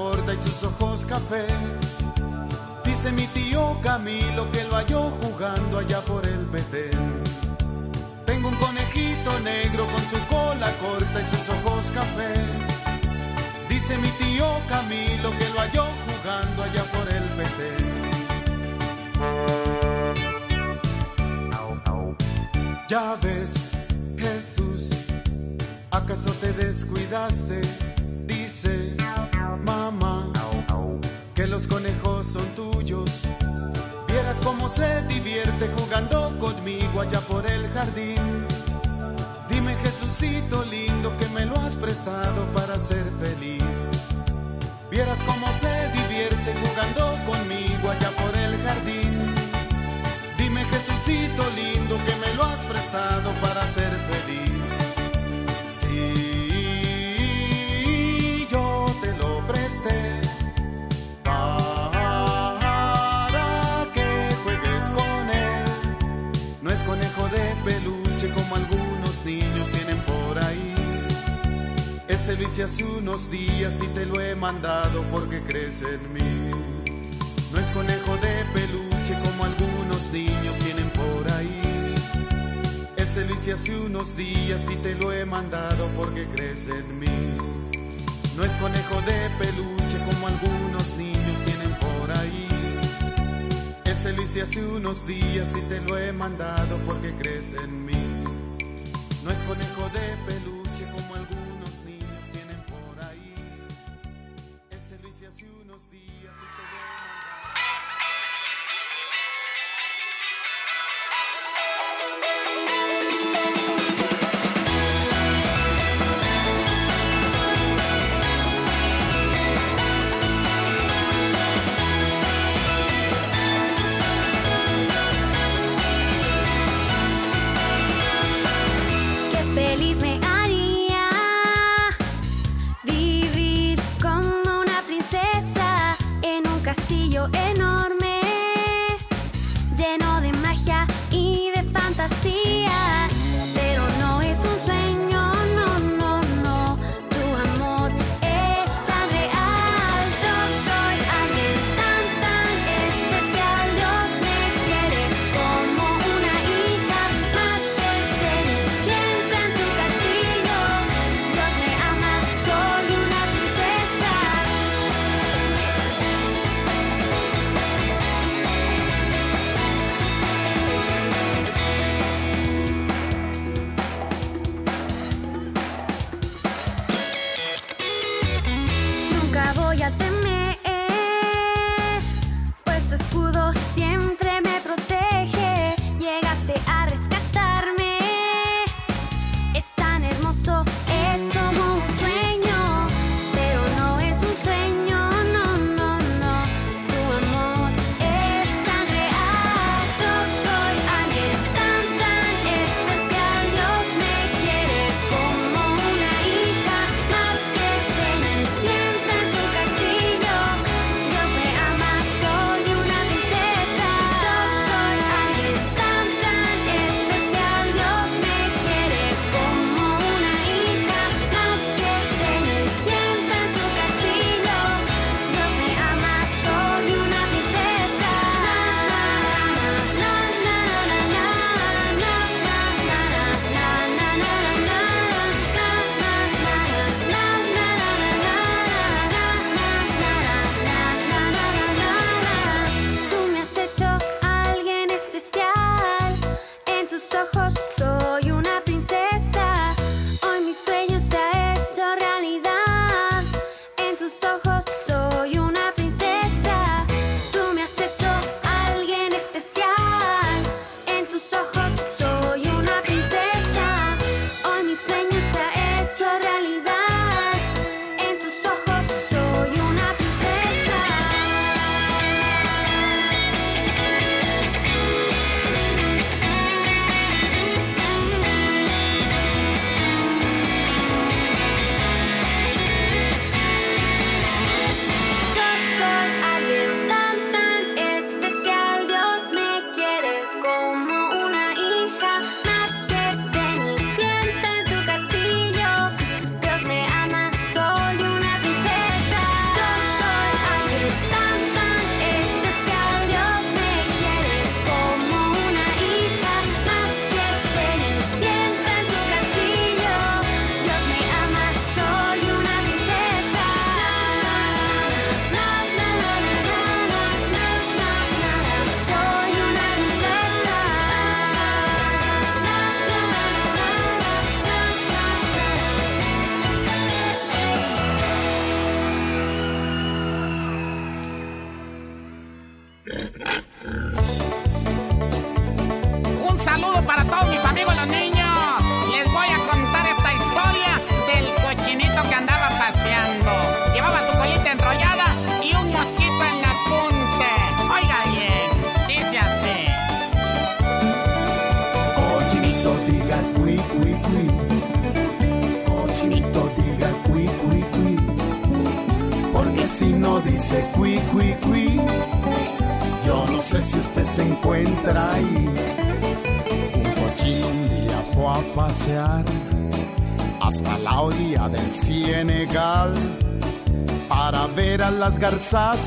Corta 0.00 0.32
y 0.34 0.42
sus 0.42 0.62
ojos 0.64 1.04
café. 1.04 1.46
Dice 2.84 3.12
mi 3.12 3.26
tío 3.38 3.78
Camilo 3.82 4.50
que 4.52 4.62
lo 4.64 4.74
halló 4.76 5.02
jugando 5.22 5.78
allá 5.78 6.00
por 6.00 6.26
el 6.26 6.44
Betén. 6.46 7.22
Tengo 8.24 8.48
un 8.48 8.56
conejito 8.56 9.30
negro 9.40 9.82
con 9.92 10.02
su 10.12 10.18
cola 10.34 10.70
corta 10.84 11.18
y 11.24 11.28
sus 11.32 11.44
ojos 11.56 11.90
café. 11.98 12.32
Dice 13.68 13.98
mi 13.98 14.10
tío 14.22 14.46
Camilo 14.68 15.28
que 15.38 15.48
lo 15.54 15.58
halló 15.64 15.86
jugando 16.06 16.62
allá 16.62 16.84
por 16.94 17.06
el 17.18 17.26
Betén. 17.38 17.90
Ya 22.88 23.16
ves, 23.22 23.70
Jesús, 24.18 24.82
¿acaso 25.92 26.30
te 26.40 26.52
descuidaste? 26.54 27.60
Dice 28.26 28.99
los 31.50 31.66
conejos 31.66 32.28
son 32.28 32.46
tuyos. 32.54 33.22
Vieras 34.06 34.40
cómo 34.44 34.68
se 34.68 35.02
divierte 35.08 35.68
jugando 35.76 36.32
conmigo 36.38 37.00
allá 37.00 37.20
por 37.20 37.44
el 37.44 37.68
jardín. 37.70 38.46
Dime 39.48 39.74
Jesucito 39.82 40.64
lindo 40.70 41.12
que 41.18 41.26
me 41.30 41.46
lo 41.46 41.56
has 41.56 41.74
prestado 41.74 42.44
para 42.54 42.78
ser 42.78 43.04
feliz. 43.20 43.90
Vieras 44.92 45.18
cómo 45.26 45.46
se 45.52 45.88
divierte 45.90 46.54
jugando 46.62 47.18
conmigo 47.26 47.90
allá 47.90 48.10
por 48.10 48.36
el 48.38 48.56
jardín. 48.62 49.34
Dime 50.38 50.64
Jesucito 50.66 51.42
lindo 51.56 51.96
que 52.06 52.14
me 52.24 52.32
lo 52.34 52.44
has 52.44 52.60
prestado 52.60 53.32
para 53.42 53.66
ser 53.66 53.90
feliz. 54.12 54.49
Niños 69.24 69.68
tienen 69.72 69.98
por 69.98 70.38
ahí. 70.38 70.74
Ese 72.08 72.34
hice 72.42 72.64
hace 72.64 72.84
unos 72.84 73.30
días 73.30 73.78
y 73.82 73.86
te 73.88 74.06
lo 74.06 74.20
he 74.20 74.34
mandado 74.34 75.02
porque 75.10 75.40
crees 75.40 75.82
en 75.82 76.12
mí. 76.12 76.50
No 77.52 77.58
es 77.58 77.70
conejo 77.70 78.16
de 78.16 78.44
peluche 78.52 79.14
como 79.24 79.44
algunos 79.44 80.10
niños 80.12 80.58
tienen 80.58 80.90
por 80.90 81.32
ahí. 81.32 81.62
Ese 82.96 83.26
hice 83.32 83.52
hace 83.52 83.76
unos 83.78 84.16
días 84.16 84.66
y 84.70 84.76
te 84.76 84.94
lo 84.94 85.12
he 85.12 85.24
mandado 85.24 85.86
porque 85.96 86.26
crees 86.26 86.66
en 86.66 86.98
mí. 86.98 87.06
No 88.36 88.44
es 88.44 88.52
conejo 88.52 89.00
de 89.02 89.30
peluche 89.38 89.98
como 90.06 90.26
algunos 90.26 90.96
niños 90.96 91.38
tienen 91.44 91.72
por 91.78 92.10
ahí. 92.10 92.48
Ese 93.84 94.14
hice 94.22 94.42
hace 94.42 94.64
unos 94.64 95.06
días 95.06 95.52
y 95.56 95.60
te 95.68 95.80
lo 95.80 95.98
he 95.98 96.12
mandado 96.12 96.76
porque 96.86 97.12
crees 97.18 97.52
en 97.52 97.84
mí. 97.86 98.09
No 99.30 99.36
es 99.36 99.42
conejo 99.44 99.88
de 99.90 100.16
peluche 100.26 100.59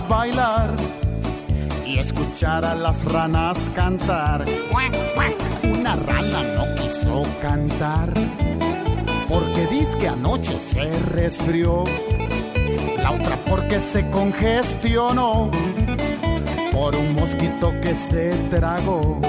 bailar 0.10 0.76
y 1.86 1.98
escuchar 1.98 2.66
a 2.66 2.76
las 2.76 3.06
ranas 3.06 3.72
cantar. 3.74 4.44
Una 5.64 5.96
rana 5.96 6.44
no 6.58 6.82
quiso 6.82 7.24
cantar 7.42 8.10
porque 9.30 9.68
dice 9.72 9.98
que 10.00 10.10
anoche 10.10 10.60
se 10.60 10.92
resfrió. 11.14 11.86
La 13.02 13.12
otra 13.12 13.38
porque 13.50 13.80
se 13.80 14.06
congestionó 14.10 15.50
por 16.74 16.96
un 16.96 17.16
mosquito 17.16 17.72
que 17.82 17.96
se 17.96 18.36
tragó. 18.50 19.22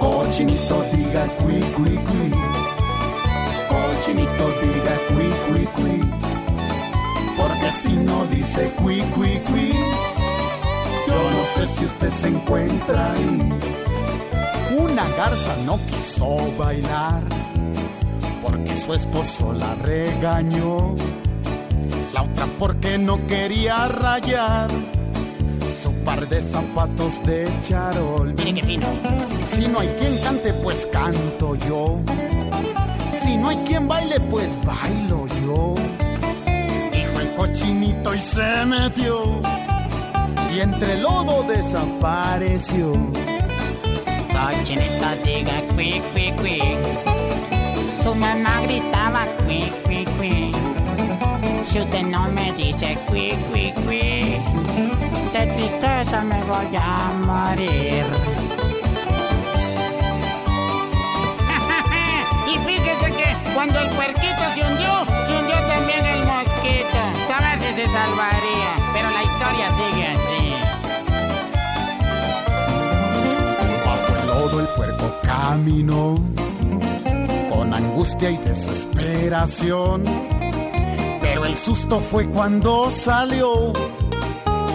Cochinito 0.00 0.84
diga 0.92 1.26
cui 1.38 1.60
cui 1.74 1.94
cui. 2.08 2.30
Cochinito 3.68 4.52
diga 4.60 4.94
cui 5.08 5.30
cui 5.46 5.64
cui. 5.76 6.13
Porque 7.64 7.78
si 7.78 7.92
no 7.94 8.26
dice 8.26 8.70
cui 8.76 9.00
cui 9.14 9.40
cui, 9.46 9.72
yo 11.06 11.30
no 11.30 11.44
sé 11.56 11.66
si 11.66 11.86
usted 11.86 12.10
se 12.10 12.28
encuentra 12.28 13.12
ahí. 13.12 13.52
Una 14.78 15.08
garza 15.16 15.56
no 15.64 15.78
quiso 15.78 16.52
bailar 16.58 17.22
porque 18.42 18.76
su 18.76 18.92
esposo 18.92 19.54
la 19.54 19.74
regañó. 19.76 20.94
La 22.12 22.24
otra 22.24 22.46
porque 22.58 22.98
no 22.98 23.26
quería 23.26 23.88
rayar 23.88 24.68
su 25.82 25.90
par 26.04 26.28
de 26.28 26.42
zapatos 26.42 27.24
de 27.24 27.48
charol. 27.62 28.34
Mire 28.34 28.60
qué 28.60 28.62
fino. 28.62 28.86
Si 29.42 29.68
no 29.68 29.80
hay 29.80 29.88
quien 29.98 30.18
cante, 30.18 30.52
pues 30.52 30.86
canto 30.92 31.54
yo. 31.54 31.98
Si 33.22 33.38
no 33.38 33.48
hay 33.48 33.56
quien 33.66 33.88
baile, 33.88 34.20
pues 34.20 34.50
bailo 34.66 35.23
cochinito 37.46 38.14
y 38.14 38.20
se 38.20 38.64
metió. 38.64 39.40
Y 40.54 40.60
entre 40.60 40.98
lodo 41.00 41.42
desapareció. 41.42 42.92
Cochinito 44.32 45.08
diga 45.24 45.60
cui, 45.74 46.02
cui, 46.12 46.32
cui. 46.40 46.62
Su 48.02 48.14
mamá 48.14 48.60
gritaba 48.62 49.26
cui, 49.44 49.70
cui, 49.84 50.04
cui. 50.16 50.52
Si 51.64 51.80
usted 51.80 52.02
no 52.04 52.28
me 52.28 52.52
dice 52.52 52.96
cui, 53.08 53.34
cui, 53.50 53.72
cui, 53.84 54.38
de 55.32 55.46
tristeza 55.54 56.22
me 56.22 56.42
voy 56.44 56.76
a 56.76 57.12
morir. 57.26 58.04
y 62.52 62.58
fíjese 62.66 63.06
que 63.12 63.36
cuando 63.54 63.78
el 63.80 63.88
puerquito 63.90 64.42
se 64.54 64.62
hundió, 64.62 65.06
se 65.22 65.32
hundió 65.36 65.56
también 65.66 66.06
el 66.06 66.13
salvaría, 67.94 68.72
pero 68.92 69.08
la 69.10 69.22
historia 69.22 69.66
sigue 69.78 70.06
así. 70.16 70.42
Bajo 73.86 74.10
el 74.16 74.26
lodo 74.26 74.60
el 74.60 74.66
puerco 74.76 75.06
caminó 75.22 76.16
con 77.52 77.72
angustia 77.72 78.30
y 78.32 78.36
desesperación. 78.38 80.04
Pero 81.20 81.44
el 81.44 81.56
susto 81.56 82.00
fue 82.00 82.26
cuando 82.26 82.90
salió 82.90 83.72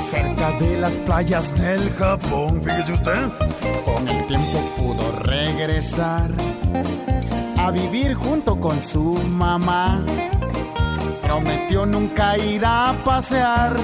cerca 0.10 0.52
de 0.60 0.80
las 0.80 0.94
playas 1.06 1.54
del 1.60 1.92
Japón. 1.96 2.62
Fíjese 2.64 2.94
usted. 2.94 3.22
Con 3.84 4.08
el 4.08 4.28
tiempo 4.28 4.60
pudo 4.78 5.12
regresar 5.24 6.32
a 7.58 7.70
vivir 7.72 8.14
junto 8.14 8.58
con 8.62 8.82
su 8.82 9.16
mamá. 9.28 10.06
Prometió 11.30 11.86
nunca 11.86 12.40
ir 12.40 12.66
a 12.66 12.92
pasear 13.06 13.76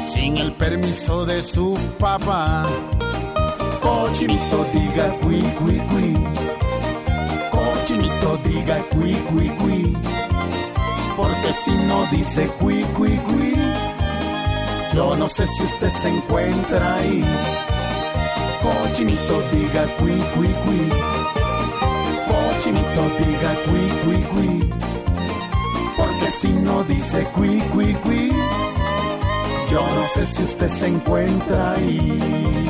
sin 0.00 0.36
el 0.36 0.50
permiso 0.50 1.24
de 1.24 1.42
su 1.42 1.78
papá. 1.96 2.64
Cochinito 3.80 4.66
diga 4.72 5.10
cui 5.22 5.40
cui 5.58 5.78
cui. 5.90 6.12
Cochinito 7.52 8.36
diga 8.44 8.78
cui 8.90 9.14
cui 9.30 9.48
cui. 9.60 9.96
Porque 11.16 11.52
si 11.52 11.70
no 11.70 12.04
dice 12.10 12.48
cui 12.58 12.82
cui 12.96 13.16
cui, 13.28 13.54
yo 14.92 15.14
no 15.14 15.28
sé 15.28 15.46
si 15.46 15.62
usted 15.62 15.90
se 15.90 16.08
encuentra 16.08 16.96
ahí. 16.96 17.24
Cochinito 18.60 19.40
diga 19.52 19.84
cui 20.00 20.18
cui 20.34 20.52
cui. 20.64 20.88
Cochinito 22.26 23.02
diga 23.20 23.54
cui 23.66 23.88
cui 24.02 24.22
cui. 24.32 24.99
Porque 25.96 26.28
si 26.30 26.48
no 26.48 26.82
dice 26.84 27.24
cui 27.34 27.60
cui 27.72 27.94
cui, 28.02 28.30
yo 29.70 29.80
no 29.80 30.04
sé 30.14 30.26
si 30.26 30.42
usted 30.42 30.68
se 30.68 30.86
encuentra 30.88 31.72
ahí. 31.72 32.69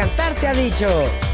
cantar 0.00 0.34
se 0.34 0.48
ha 0.48 0.54
dicho. 0.54 1.29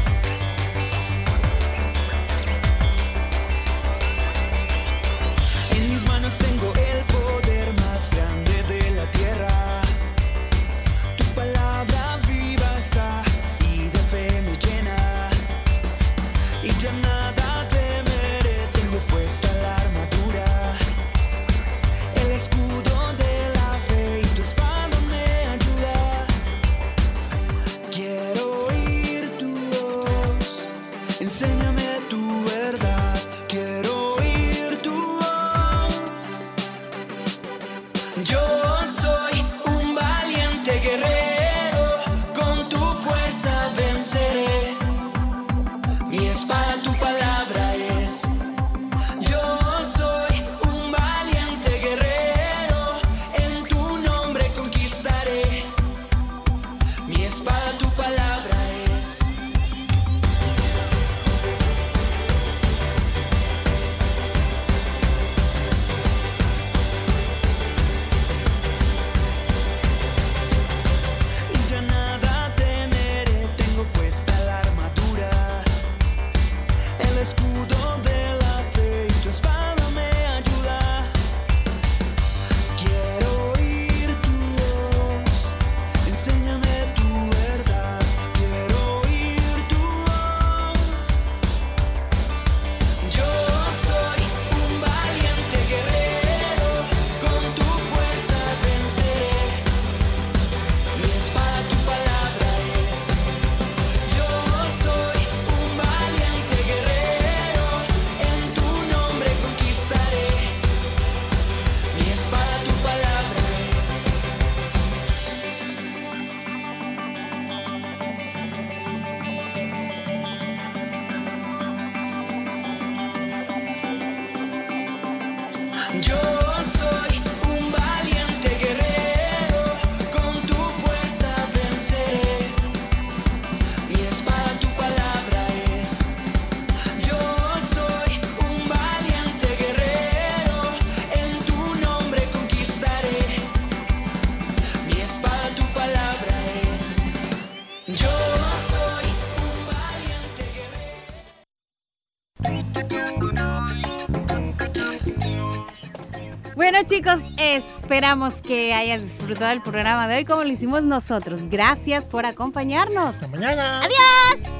Esperamos 157.97 158.35
que 158.43 158.75
hayas 158.75 159.01
disfrutado 159.01 159.53
el 159.53 159.61
programa 159.63 160.07
de 160.07 160.17
hoy 160.17 160.25
como 160.25 160.43
lo 160.43 160.49
hicimos 160.49 160.83
nosotros. 160.83 161.41
Gracias 161.49 162.03
por 162.03 162.27
acompañarnos. 162.27 163.15
Hasta 163.15 163.27
mañana. 163.27 163.81
Adiós. 163.81 164.51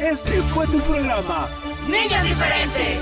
Este 0.00 0.40
fue 0.40 0.68
tu 0.68 0.78
programa. 0.82 1.48
Niños 1.88 2.22
diferentes. 2.22 3.00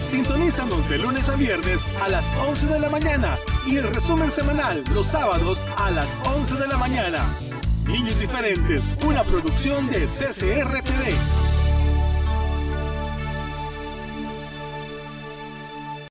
Sintonízanos 0.00 0.88
de 0.88 0.98
lunes 0.98 1.28
a 1.28 1.34
viernes 1.34 1.88
a 2.04 2.08
las 2.08 2.30
11 2.48 2.66
de 2.68 2.78
la 2.78 2.90
mañana 2.90 3.36
y 3.66 3.74
el 3.74 3.92
resumen 3.92 4.30
semanal 4.30 4.84
los 4.94 5.08
sábados 5.08 5.64
a 5.78 5.90
las 5.90 6.16
11 6.36 6.54
de 6.54 6.68
la 6.68 6.76
mañana. 6.76 7.18
Niños 7.86 8.20
diferentes, 8.20 8.94
una 9.04 9.24
producción 9.24 9.88
de 9.88 10.06
CCRTV. 10.06 11.39